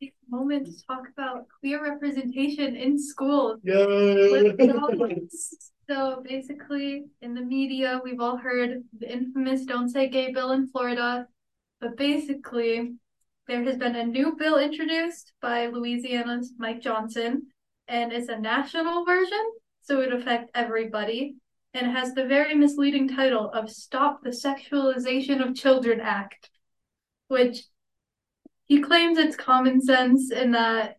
take 0.00 0.12
a 0.12 0.30
moment 0.36 0.66
to 0.66 0.72
talk 0.86 1.04
about 1.16 1.46
queer 1.58 1.82
representation 1.82 2.76
in 2.76 2.98
schools. 2.98 3.60
yay. 3.64 4.52
So 5.88 6.22
basically, 6.22 7.06
in 7.20 7.34
the 7.34 7.40
media, 7.42 8.00
we've 8.04 8.20
all 8.20 8.36
heard 8.36 8.84
the 9.00 9.10
infamous 9.10 9.64
Don't 9.64 9.88
Say 9.88 10.08
Gay 10.08 10.30
bill 10.30 10.52
in 10.52 10.68
Florida. 10.68 11.26
But 11.80 11.96
basically, 11.96 12.94
there 13.50 13.64
has 13.64 13.76
been 13.76 13.96
a 13.96 14.04
new 14.04 14.36
bill 14.36 14.60
introduced 14.60 15.32
by 15.42 15.66
Louisiana's 15.66 16.52
Mike 16.56 16.80
Johnson, 16.80 17.48
and 17.88 18.12
it's 18.12 18.28
a 18.28 18.38
national 18.38 19.04
version, 19.04 19.44
so 19.82 20.00
it 20.02 20.12
affect 20.12 20.52
everybody. 20.54 21.34
And 21.74 21.88
it 21.88 21.90
has 21.90 22.14
the 22.14 22.26
very 22.26 22.54
misleading 22.54 23.08
title 23.08 23.50
of 23.50 23.68
Stop 23.68 24.22
the 24.22 24.30
Sexualization 24.30 25.44
of 25.44 25.56
Children 25.56 26.00
Act, 26.00 26.48
which 27.26 27.64
he 28.66 28.80
claims 28.80 29.18
it's 29.18 29.34
common 29.34 29.80
sense 29.80 30.30
in 30.30 30.52
that 30.52 30.98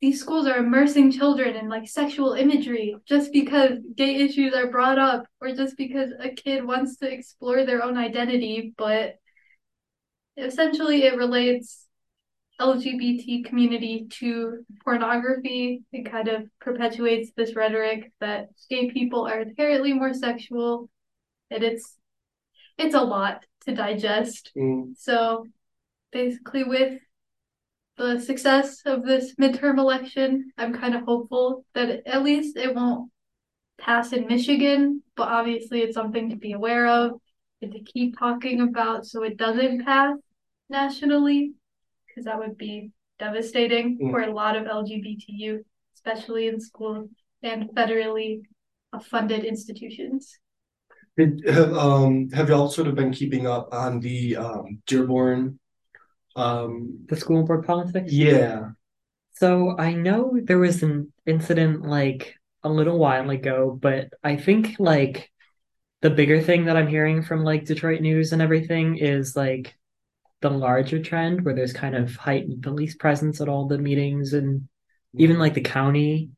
these 0.00 0.20
schools 0.20 0.46
are 0.46 0.58
immersing 0.58 1.10
children 1.10 1.56
in 1.56 1.68
like 1.68 1.88
sexual 1.88 2.34
imagery 2.34 2.94
just 3.04 3.32
because 3.32 3.78
gay 3.96 4.14
issues 4.16 4.54
are 4.54 4.70
brought 4.70 4.98
up 4.98 5.26
or 5.40 5.50
just 5.50 5.76
because 5.76 6.12
a 6.20 6.28
kid 6.28 6.64
wants 6.64 6.98
to 6.98 7.12
explore 7.12 7.64
their 7.64 7.82
own 7.82 7.96
identity 7.96 8.74
but 8.76 9.16
essentially 10.36 11.04
it 11.04 11.16
relates 11.16 11.86
lgbt 12.60 13.44
community 13.46 14.06
to 14.10 14.64
pornography. 14.84 15.82
It 15.92 16.10
kind 16.10 16.28
of 16.28 16.48
perpetuates 16.60 17.32
this 17.36 17.56
rhetoric 17.56 18.12
that 18.20 18.48
gay 18.70 18.90
people 18.90 19.26
are 19.26 19.40
inherently 19.40 19.92
more 19.92 20.14
sexual 20.14 20.88
and 21.50 21.62
it's 21.62 21.96
it's 22.78 22.94
a 22.94 23.00
lot 23.00 23.44
to 23.66 23.74
digest. 23.74 24.52
Mm, 24.56 24.96
so 24.96 25.46
basically, 26.12 26.64
with 26.64 27.00
the 27.96 28.18
success 28.18 28.82
of 28.84 29.04
this 29.04 29.34
midterm 29.36 29.78
election, 29.78 30.50
I'm 30.58 30.74
kind 30.74 30.94
of 30.94 31.02
hopeful 31.02 31.64
that 31.74 32.02
at 32.06 32.22
least 32.22 32.56
it 32.56 32.74
won't 32.74 33.10
pass 33.78 34.12
in 34.12 34.26
Michigan, 34.26 35.02
but 35.16 35.28
obviously 35.28 35.82
it's 35.82 35.94
something 35.94 36.30
to 36.30 36.36
be 36.36 36.52
aware 36.52 36.86
of 36.86 37.20
and 37.62 37.72
to 37.72 37.80
keep 37.80 38.18
talking 38.18 38.60
about 38.60 39.06
so 39.06 39.22
it 39.22 39.36
doesn't 39.36 39.84
pass 39.84 40.16
nationally, 40.68 41.54
because 42.06 42.24
that 42.24 42.38
would 42.38 42.56
be 42.56 42.90
devastating 43.18 43.98
Mm. 43.98 44.10
for 44.10 44.20
a 44.22 44.32
lot 44.32 44.56
of 44.56 44.66
LGBT 44.66 45.32
youth, 45.32 45.64
especially 45.94 46.48
in 46.48 46.60
schools 46.60 47.10
and 47.42 47.70
federally 47.70 48.42
funded 49.02 49.44
institutions. 49.44 50.38
Did, 51.16 51.42
have 51.46 51.72
um 51.74 52.30
have 52.30 52.48
y'all 52.48 52.68
sort 52.68 52.88
of 52.88 52.94
been 52.96 53.12
keeping 53.12 53.46
up 53.46 53.72
on 53.72 54.00
the 54.00 54.36
um 54.36 54.82
Dearborn 54.86 55.58
um 56.36 57.06
The 57.08 57.16
school 57.16 57.44
board 57.44 57.64
politics? 57.66 58.12
yeah 58.12 58.70
So 59.34 59.76
I 59.78 59.94
know 59.94 60.38
there 60.42 60.58
was 60.58 60.82
an 60.82 61.12
incident 61.26 61.82
like 61.82 62.34
a 62.62 62.68
little 62.68 62.98
while 62.98 63.30
ago, 63.30 63.78
but 63.80 64.10
I 64.24 64.36
think 64.36 64.76
like 64.78 65.30
the 66.02 66.10
bigger 66.10 66.42
thing 66.42 66.66
that 66.66 66.76
I'm 66.76 66.88
hearing 66.88 67.22
from 67.22 67.44
like 67.44 67.64
Detroit 67.66 68.00
news 68.00 68.32
and 68.32 68.42
everything 68.42 68.96
is 68.98 69.36
like 69.36 69.76
the 70.44 70.50
larger 70.50 71.00
trend 71.00 71.42
where 71.42 71.54
there's 71.54 71.72
kind 71.72 71.96
of 71.96 72.14
heightened 72.16 72.62
police 72.62 72.94
presence 72.94 73.40
at 73.40 73.48
all 73.48 73.66
the 73.66 73.78
meetings 73.78 74.34
and 74.34 74.68
even 75.16 75.38
like 75.38 75.54
the 75.54 75.62
county, 75.62 76.28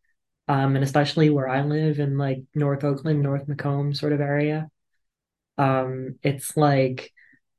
um, 0.46 0.76
and 0.76 0.84
especially 0.84 1.28
where 1.28 1.48
I 1.48 1.62
live 1.62 1.98
in 1.98 2.16
like 2.16 2.44
North 2.54 2.84
Oakland, 2.84 3.20
North 3.20 3.48
Macomb 3.48 3.94
sort 3.94 4.12
of 4.12 4.20
area. 4.20 4.68
Um, 5.58 6.20
it's 6.22 6.56
like 6.56 7.12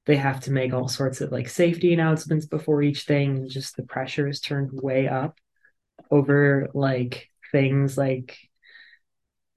they 0.05 0.15
have 0.15 0.39
to 0.43 0.51
make 0.51 0.73
all 0.73 0.87
sorts 0.87 1.19
of 1.19 1.33
like 1.33 1.49
safety 1.49 1.93
announcements 1.93 2.45
before 2.45 2.81
each 2.81 3.01
thing, 3.03 3.35
and 3.35 3.49
just 3.49 3.75
the 3.75 3.83
pressure 3.83 4.25
is 4.25 4.39
turned 4.39 4.69
way 4.71 5.09
up 5.09 5.37
over 6.09 6.69
like 6.73 7.29
things 7.51 7.97
like 7.97 8.37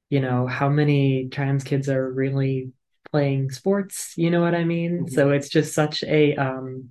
you 0.09 0.19
know 0.19 0.49
how 0.49 0.69
many 0.69 1.29
trans 1.29 1.63
kids 1.63 1.89
are 1.89 2.13
really 2.13 2.73
playing 3.11 3.51
sports 3.51 4.15
you 4.17 4.31
know 4.31 4.41
what 4.41 4.55
i 4.55 4.65
mean? 4.65 5.05
Mhm. 5.07 5.11
so 5.11 5.31
it's 5.31 5.49
just 5.49 5.75
such 5.75 6.03
a 6.05 6.35
um 6.37 6.91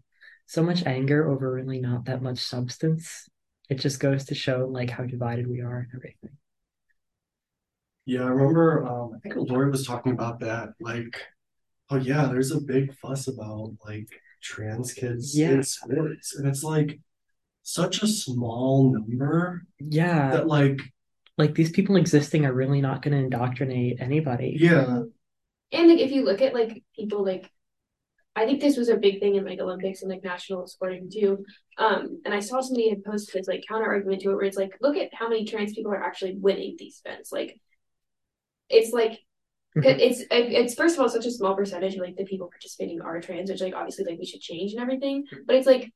so 0.50 0.64
much 0.64 0.84
anger 0.88 1.30
over 1.30 1.52
really 1.54 1.80
not 1.80 2.06
that 2.06 2.24
much 2.24 2.40
substance. 2.40 3.30
It 3.70 3.76
just 3.76 4.00
goes 4.00 4.26
to 4.26 4.36
show 4.36 4.68
like 4.68 4.90
how 4.90 5.04
divided 5.04 5.46
we 5.48 5.62
are 5.62 5.78
and 5.78 5.88
everything. 5.96 6.32
Yeah, 8.08 8.24
I 8.24 8.30
remember, 8.30 8.84
um, 8.84 9.12
I 9.16 9.20
think 9.20 9.36
Lori 9.36 9.70
was 9.70 9.86
talking 9.86 10.12
about 10.12 10.40
that, 10.40 10.70
like, 10.82 11.22
oh 11.92 11.98
yeah, 11.98 12.26
there's 12.26 12.52
a 12.52 12.60
big 12.60 12.96
fuss 12.96 13.28
about 13.28 13.74
like 13.86 14.08
trans 14.42 14.92
kids 14.92 15.38
Yeah. 15.38 15.52
in 15.52 15.64
sports, 15.64 16.36
and 16.36 16.48
it's 16.48 16.64
like 16.64 17.00
such 17.62 18.02
a 18.02 18.08
small 18.08 18.92
number 18.92 19.68
yeah. 19.80 20.32
that 20.32 20.48
like, 20.48 20.82
like 21.38 21.54
these 21.54 21.70
people 21.72 21.96
existing 21.96 22.48
are 22.48 22.54
really 22.54 22.82
not 22.82 23.04
going 23.04 23.16
to 23.16 23.24
indoctrinate 23.24 24.02
anybody. 24.02 24.58
Yeah, 24.60 25.04
And 25.72 25.88
like 25.90 26.00
if 26.00 26.12
you 26.12 26.24
look 26.24 26.42
at 26.42 26.54
like 26.54 26.84
people 26.96 27.24
like 27.24 27.50
I 28.36 28.46
think 28.46 28.62
this 28.62 28.78
was 28.78 28.90
a 28.90 28.98
big 28.98 29.20
thing 29.20 29.36
in 29.36 29.46
like 29.46 29.60
Olympics 29.60 30.02
and 30.02 30.12
like 30.12 30.24
national 30.24 30.68
sporting 30.68 31.10
too. 31.12 31.44
Um, 31.78 32.22
and 32.26 32.34
I 32.34 32.40
saw 32.40 32.62
somebody 32.62 32.90
had 32.90 33.04
posted 33.04 33.42
this 33.42 33.48
like 33.48 33.66
counter 33.68 33.88
argument 33.88 34.22
to 34.22 34.32
it 34.32 34.36
where 34.36 34.46
it's 34.46 34.58
like, 34.58 34.78
look 34.82 34.98
at 34.98 35.14
how 35.14 35.30
many 35.30 35.46
trans 35.46 35.74
people 35.74 35.92
are 35.92 36.04
actually 36.04 36.36
winning 36.38 36.76
these 36.80 37.02
events. 37.06 37.32
Like, 37.32 37.60
it's 38.70 38.92
like 38.94 39.20
Mhm. 39.78 40.00
it's 40.00 40.24
it's 40.32 40.76
first 40.76 40.96
of 40.96 41.02
all 41.02 41.10
such 41.10 41.26
a 41.28 41.32
small 41.32 41.56
percentage 41.56 41.96
of 41.96 42.02
like 42.02 42.16
the 42.16 42.26
people 42.26 42.50
participating 42.50 43.02
are 43.02 43.22
trans, 43.22 43.52
which 43.52 43.62
like 43.62 43.76
obviously 43.76 44.06
like 44.06 44.20
we 44.20 44.26
should 44.26 44.42
change 44.42 44.74
and 44.74 44.82
everything. 44.82 45.26
But 45.46 45.58
it's 45.58 45.68
like 45.68 45.92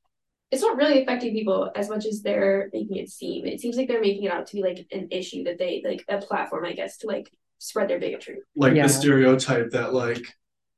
it's 0.50 0.62
not 0.62 0.76
really 0.76 1.02
affecting 1.02 1.34
people 1.34 1.70
as 1.76 1.88
much 1.90 2.06
as 2.06 2.22
they're 2.22 2.70
making 2.72 2.98
it 2.98 3.10
seem. 3.10 3.46
It 3.46 3.60
seems 3.60 3.76
like 3.76 3.88
they're 3.88 4.00
making 4.00 4.24
it 4.24 4.32
out 4.32 4.46
to 4.48 4.56
be 4.56 4.62
like 4.62 4.86
an 4.92 5.08
issue 5.10 5.44
that 5.44 5.58
they 5.58 5.82
like 5.84 6.04
a 6.08 6.18
platform, 6.24 6.64
I 6.66 6.74
guess, 6.74 6.98
to 6.98 7.08
like 7.08 7.30
spread 7.58 7.88
their 7.88 7.98
bigotry. 7.98 8.38
like 8.56 8.74
Yeah. 8.74 8.84
the 8.86 8.92
stereotype 8.92 9.70
that 9.70 9.94
like, 9.94 10.22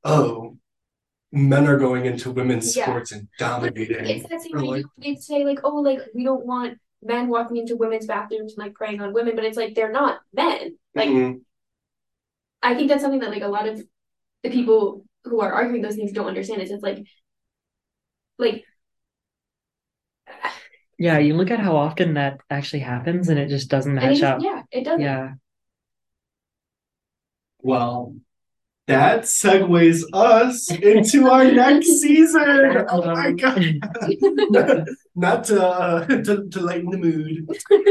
oh, 0.03 0.57
men 1.31 1.67
are 1.67 1.77
going 1.77 2.05
into 2.05 2.31
women's 2.31 2.75
Yeah. 2.75 2.85
sports 2.85 3.11
and 3.11 3.27
dominating. 3.37 4.05
It's 4.05 4.29
that 4.29 4.41
same 4.41 4.55
Or, 4.55 4.59
thing. 4.59 4.69
like- 4.69 4.85
They'd 4.97 5.21
say 5.21 5.43
like, 5.43 5.59
oh, 5.63 5.75
like 5.81 5.99
we 6.15 6.23
don't 6.23 6.45
want 6.45 6.79
men 7.01 7.27
walking 7.27 7.57
into 7.57 7.75
women's 7.75 8.05
bathrooms 8.07 8.53
and 8.53 8.65
like 8.65 8.73
preying 8.73 9.01
on 9.01 9.13
women, 9.13 9.35
but 9.35 9.43
it's 9.45 9.57
like 9.57 9.75
they're 9.75 9.91
not 9.91 10.19
men. 10.33 10.77
Like 10.95 11.09
Mhm. 11.09 11.41
I 12.63 12.73
think 12.75 12.89
that's 12.89 13.01
something 13.03 13.19
that 13.19 13.29
like 13.29 13.43
a 13.43 13.47
lot 13.47 13.67
of 13.67 13.83
the 14.43 14.49
people 14.49 15.05
who 15.25 15.41
are 15.41 15.51
arguing 15.51 15.81
those 15.81 15.95
things 15.95 16.11
don't 16.11 16.27
understand. 16.27 16.61
Is 16.61 16.71
it's 16.71 16.81
like, 16.83 17.05
like 18.39 18.63
yeah 20.97 21.17
you 21.19 21.35
look 21.35 21.51
at 21.51 21.59
how 21.59 21.75
often 21.75 22.15
that 22.15 22.39
actually 22.49 22.79
happens 22.79 23.29
and 23.29 23.37
it 23.39 23.49
just 23.49 23.69
doesn't 23.69 23.93
match 23.95 24.17
just, 24.17 24.23
up 24.23 24.41
yeah, 24.41 24.63
it 24.71 24.83
doesn't. 24.83 25.01
yeah 25.01 25.33
Well, 27.67 28.15
that 28.85 29.23
segues 29.23 30.01
us 30.13 30.71
into 30.71 31.29
our 31.29 31.51
next 31.51 31.87
season. 32.01 32.85
Oh 32.89 33.13
my 33.13 33.33
god. 33.33 33.61
not, 35.15 35.43
to, 35.43 35.67
uh, 35.67 36.05
to 36.05 36.47
to 36.47 36.59
lighten 36.61 36.91
the 36.91 36.97
mood. 36.97 37.45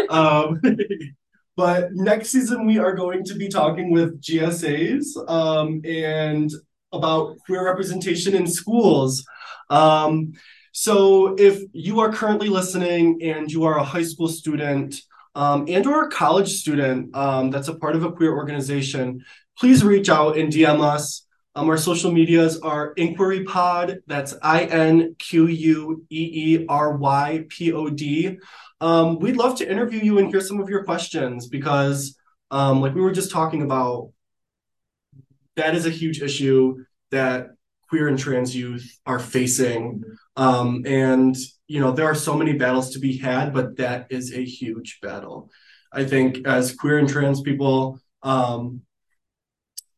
Um, 0.09 0.63
but 1.57 1.91
next 1.93 2.31
season 2.31 2.65
we 2.65 2.79
are 2.79 2.95
going 2.95 3.23
to 3.25 3.35
be 3.35 3.49
talking 3.49 3.91
with 3.91 4.19
GSAs 4.23 5.05
um, 5.29 5.83
and 5.85 6.51
about 6.91 7.37
queer 7.45 7.67
representation 7.67 8.35
in 8.35 8.47
schools. 8.47 9.27
Um, 9.69 10.33
so 10.73 11.35
if 11.39 11.61
you 11.75 12.01
are 12.01 12.11
currently 12.11 12.49
listening 12.49 13.21
and 13.23 13.53
you 13.53 13.65
are 13.65 13.77
a 13.77 13.85
high 13.85 14.05
school 14.05 14.29
student 14.29 15.03
um, 15.37 15.67
and 15.69 15.87
or 15.87 16.05
a 16.05 16.11
college 16.11 16.51
student 16.51 17.15
um, 17.15 17.51
that's 17.51 17.69
a 17.69 17.75
part 17.75 17.95
of 17.95 18.03
a 18.03 18.11
queer 18.11 18.35
organization, 18.35 19.23
please 19.59 19.85
reach 19.85 20.09
out 20.09 20.39
and 20.39 20.51
DM 20.51 20.81
us. 20.81 21.27
Um, 21.55 21.69
our 21.69 21.77
social 21.77 22.11
medias 22.11 22.59
are 22.61 22.95
InQueery 22.95 23.47
Pod. 23.47 23.99
That's 24.07 24.35
I 24.43 24.65
N 24.65 25.15
Q 25.19 25.47
U 25.47 26.07
E 26.11 26.31
E 26.33 26.67
R 26.69 26.97
Y 26.97 27.45
P 27.51 27.73
O 27.73 27.91
D. 27.91 28.39
Um, 28.81 29.19
we'd 29.19 29.37
love 29.37 29.59
to 29.59 29.71
interview 29.71 30.01
you 30.01 30.19
and 30.19 30.29
hear 30.29 30.41
some 30.41 30.59
of 30.59 30.71
your 30.71 30.85
questions 30.85 31.49
because, 31.49 32.17
um, 32.51 32.81
like 32.81 32.95
we 32.95 33.03
were 33.03 33.13
just 33.13 33.31
talking 33.31 33.61
about, 33.61 34.13
that 35.57 35.75
is 35.75 35.85
a 35.85 35.91
huge 35.91 36.23
issue 36.23 36.83
that 37.11 37.49
queer 37.91 38.09
and 38.09 38.19
trans 38.19 38.57
youth 38.57 38.99
are 39.05 39.19
facing. 39.19 40.03
Um, 40.35 40.85
and, 40.87 41.37
you 41.69 41.81
know, 41.81 41.93
there 41.93 42.07
are 42.07 42.15
so 42.15 42.37
many 42.37 42.53
battles 42.53 42.91
to 42.91 42.99
be 42.99 43.17
had, 43.17 43.53
but 43.53 43.77
that 43.77 44.07
is 44.11 44.33
a 44.33 44.45
huge 44.45 45.01
battle. 45.01 45.51
I 45.93 46.05
think 46.05 46.47
as 46.47 46.75
queer 46.75 46.99
and 46.99 47.09
trans 47.09 47.41
people, 47.41 47.99
um, 48.23 48.83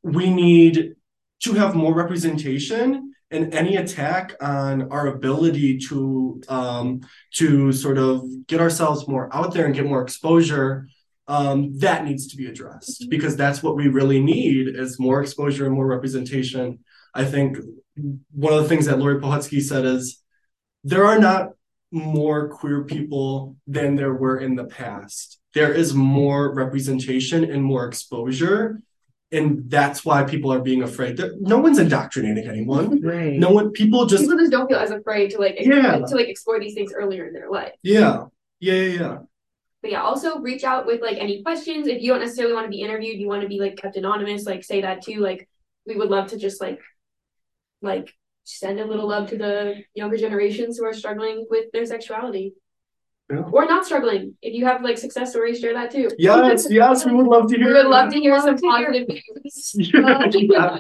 we 0.03 0.31
need 0.31 0.95
to 1.41 1.53
have 1.55 1.75
more 1.75 1.95
representation 1.95 3.13
and 3.31 3.53
any 3.53 3.77
attack 3.77 4.35
on 4.41 4.91
our 4.91 5.09
ability 5.09 5.79
to 5.79 6.41
um, 6.49 7.01
to 7.35 7.73
sort 7.73 7.99
of 7.99 8.25
get 8.47 8.61
ourselves 8.61 9.07
more 9.07 9.35
out 9.35 9.53
there 9.53 9.67
and 9.67 9.75
get 9.75 9.87
more 9.87 10.03
exposure 10.03 10.89
um, 11.27 11.79
that 11.79 12.05
needs 12.05 12.29
to 12.29 12.37
be 12.37 12.47
addressed 12.47 13.07
because 13.11 13.37
that's 13.37 13.63
what 13.63 13.77
we 13.77 13.89
really 13.89 14.21
need 14.21 14.69
is 14.69 14.99
more 14.99 15.21
exposure 15.21 15.67
and 15.67 15.75
more 15.75 15.87
representation 15.87 16.79
i 17.15 17.25
think 17.25 17.59
one 18.33 18.53
of 18.53 18.63
the 18.63 18.69
things 18.69 18.87
that 18.87 18.99
lori 18.99 19.21
pohutsky 19.21 19.61
said 19.61 19.85
is 19.85 20.23
there 20.85 21.05
are 21.05 21.19
not 21.19 21.51
more 21.90 22.48
queer 22.48 22.85
people 22.85 23.57
than 23.66 23.96
there 23.96 24.14
were 24.14 24.38
in 24.38 24.55
the 24.55 24.64
past 24.64 25.40
there 25.55 25.72
is 25.72 25.94
more 25.94 26.55
representation 26.55 27.44
and 27.51 27.62
more 27.64 27.87
exposure 27.87 28.81
and 29.33 29.70
that's 29.70 30.05
why 30.05 30.22
people 30.22 30.53
are 30.53 30.61
being 30.61 30.83
afraid 30.83 31.16
that 31.16 31.40
no 31.40 31.59
one's 31.59 31.79
indoctrinating 31.79 32.46
anyone 32.48 33.01
right 33.03 33.35
no 33.38 33.51
one 33.51 33.70
people 33.70 34.05
just 34.07 34.24
People 34.24 34.38
just 34.38 34.53
don't 34.53 34.68
feel 34.68 34.79
as 34.79 34.90
afraid 34.90 35.31
to 35.31 35.38
like 35.38 35.57
Yeah. 35.61 35.98
to 35.98 36.14
like 36.14 36.29
explore 36.29 36.61
these 36.61 36.74
things 36.74 36.92
earlier 36.94 37.27
in 37.27 37.33
their 37.33 37.51
life. 37.51 37.72
yeah 37.83 38.24
yeah 38.61 38.74
yeah 38.74 38.98
yeah 39.01 39.18
But 39.83 39.90
yeah, 39.92 40.03
also 40.03 40.40
reach 40.40 40.64
out 40.64 40.87
with 40.87 41.01
like 41.01 41.18
any 41.18 41.42
questions. 41.42 41.87
If 41.87 42.03
you 42.03 42.11
don't 42.11 42.20
necessarily 42.20 42.53
want 42.53 42.66
to 42.66 42.70
be 42.77 42.83
interviewed, 42.83 43.20
you 43.20 43.29
want 43.29 43.42
to 43.42 43.48
be 43.48 43.61
like 43.61 43.77
kept 43.77 43.96
anonymous, 43.96 44.44
like 44.44 44.64
say 44.64 44.81
that 44.83 45.03
too. 45.03 45.20
Like 45.20 45.48
we 45.87 45.94
would 45.96 46.11
love 46.11 46.27
to 46.31 46.37
just 46.37 46.61
like 46.61 46.81
like 47.81 48.12
send 48.49 48.81
a 48.81 48.85
little 48.87 49.09
love 49.09 49.29
to 49.31 49.37
the 49.39 49.83
younger 49.95 50.17
generations 50.17 50.79
who 50.79 50.85
are 50.85 50.95
struggling 50.95 51.47
with 51.51 51.71
their 51.73 51.85
sexuality. 51.87 52.55
Yeah. 53.31 53.41
Or 53.53 53.67
not 53.67 53.85
struggling. 53.85 54.37
If 54.41 54.55
you 54.55 54.65
have 54.65 54.83
like 54.83 54.97
success 54.97 55.33
stories, 55.33 55.61
share 55.61 55.75
that 55.75 55.91
too. 55.91 56.09
yes 56.19 56.67
yes 56.71 57.05
we 57.05 57.13
would 57.13 57.27
love 57.27 57.47
to 57.51 57.57
hear. 57.57 57.67
We 57.67 57.73
hear 57.75 57.83
would 57.85 57.91
love 57.91 58.11
to 58.11 58.19
hear 58.19 58.33
Love 58.33 58.45
some 58.45 58.57
to 58.57 58.67
hear- 58.67 58.87
positive 58.87 59.09
news. 59.09 59.75
Yeah. 60.55 60.79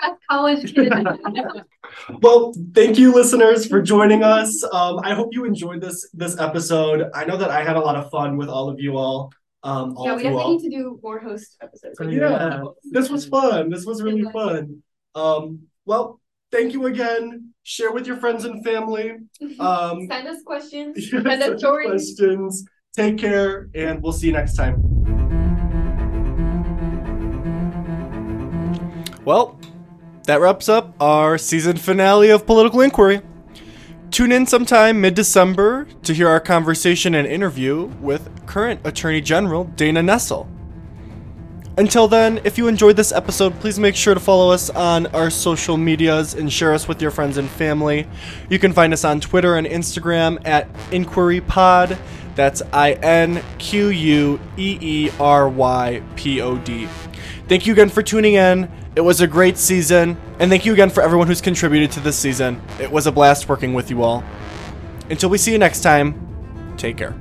As 0.00 0.12
college 0.30 0.74
kids. 0.74 0.94
Well, 2.22 2.54
thank 2.74 2.98
you, 2.98 3.12
listeners, 3.14 3.66
for 3.66 3.80
joining 3.82 4.22
us. 4.22 4.62
Um, 4.72 5.00
I 5.02 5.14
hope 5.14 5.30
you 5.32 5.44
enjoyed 5.44 5.80
this 5.80 6.08
this 6.12 6.38
episode. 6.38 7.10
I 7.14 7.24
know 7.24 7.36
that 7.36 7.50
I 7.50 7.64
had 7.64 7.76
a 7.76 7.80
lot 7.80 7.96
of 7.96 8.10
fun 8.10 8.36
with 8.36 8.48
all 8.48 8.68
of 8.68 8.78
you 8.78 8.96
all. 8.96 9.32
Um, 9.64 9.96
all 9.96 10.06
Yeah, 10.06 10.14
we 10.16 10.22
definitely 10.22 10.56
need 10.56 10.62
to 10.64 10.70
do 10.70 11.00
more 11.02 11.18
host 11.18 11.56
episodes. 11.60 11.98
Like, 11.98 12.10
Yeah, 12.10 12.62
this 12.92 13.08
was 13.10 13.26
fun. 13.26 13.70
This 13.70 13.84
was 13.86 14.02
really 14.02 14.22
fun. 14.32 14.82
Um, 15.14 15.62
well, 15.86 16.17
thank 16.52 16.72
you 16.72 16.86
again. 16.86 17.52
Share 17.62 17.92
with 17.92 18.06
your 18.06 18.16
friends 18.16 18.44
and 18.44 18.64
family. 18.64 19.12
Um, 19.60 20.06
Send 20.10 20.28
us 20.28 20.42
questions. 20.44 21.10
send 21.10 21.24
Send 21.26 21.42
us 21.42 21.58
stories. 21.60 21.88
questions. 22.16 22.64
Take 22.96 23.18
care, 23.18 23.68
and 23.74 24.02
we'll 24.02 24.12
see 24.12 24.28
you 24.28 24.32
next 24.32 24.54
time. 24.56 24.76
Well, 29.24 29.58
that 30.24 30.40
wraps 30.40 30.68
up 30.68 30.94
our 31.00 31.38
season 31.38 31.76
finale 31.76 32.30
of 32.30 32.46
Political 32.46 32.80
In-Queery. 32.82 33.20
Tune 34.10 34.32
in 34.32 34.46
sometime 34.46 35.00
mid 35.00 35.14
December 35.14 35.86
to 36.02 36.14
hear 36.14 36.28
our 36.28 36.40
conversation 36.40 37.14
and 37.14 37.26
interview 37.28 37.84
with 38.00 38.28
current 38.46 38.80
Attorney 38.84 39.20
General 39.20 39.64
Dana 39.64 40.00
Nessel. 40.00 40.48
Until 41.78 42.08
then, 42.08 42.40
if 42.42 42.58
you 42.58 42.66
enjoyed 42.66 42.96
this 42.96 43.12
episode, 43.12 43.54
please 43.60 43.78
make 43.78 43.94
sure 43.94 44.12
to 44.12 44.18
follow 44.18 44.50
us 44.50 44.68
on 44.68 45.06
our 45.14 45.30
social 45.30 45.76
medias 45.76 46.34
and 46.34 46.52
share 46.52 46.74
us 46.74 46.88
with 46.88 47.00
your 47.00 47.12
friends 47.12 47.36
and 47.36 47.48
family. 47.48 48.04
You 48.50 48.58
can 48.58 48.72
find 48.72 48.92
us 48.92 49.04
on 49.04 49.20
Twitter 49.20 49.54
and 49.54 49.64
Instagram 49.64 50.44
at 50.44 50.72
InQueeryPod. 50.90 51.96
That's 52.34 52.62
I 52.72 52.94
N 52.94 53.44
Q 53.58 53.90
U 53.90 54.40
E 54.56 54.78
E 54.80 55.10
R 55.20 55.48
Y 55.48 56.02
P 56.16 56.40
O 56.40 56.58
D. 56.58 56.88
Thank 57.46 57.68
you 57.68 57.74
again 57.74 57.90
for 57.90 58.02
tuning 58.02 58.34
in. 58.34 58.68
It 58.96 59.02
was 59.02 59.20
a 59.20 59.28
great 59.28 59.56
season, 59.56 60.16
and 60.40 60.50
thank 60.50 60.66
you 60.66 60.72
again 60.72 60.90
for 60.90 61.00
everyone 61.00 61.28
who's 61.28 61.40
contributed 61.40 61.92
to 61.92 62.00
this 62.00 62.18
season. 62.18 62.60
It 62.80 62.90
was 62.90 63.06
a 63.06 63.12
blast 63.12 63.48
working 63.48 63.72
with 63.72 63.88
you 63.88 64.02
all. 64.02 64.24
Until 65.10 65.30
we 65.30 65.38
see 65.38 65.52
you 65.52 65.58
next 65.58 65.82
time, 65.82 66.74
take 66.76 66.96
care. 66.96 67.14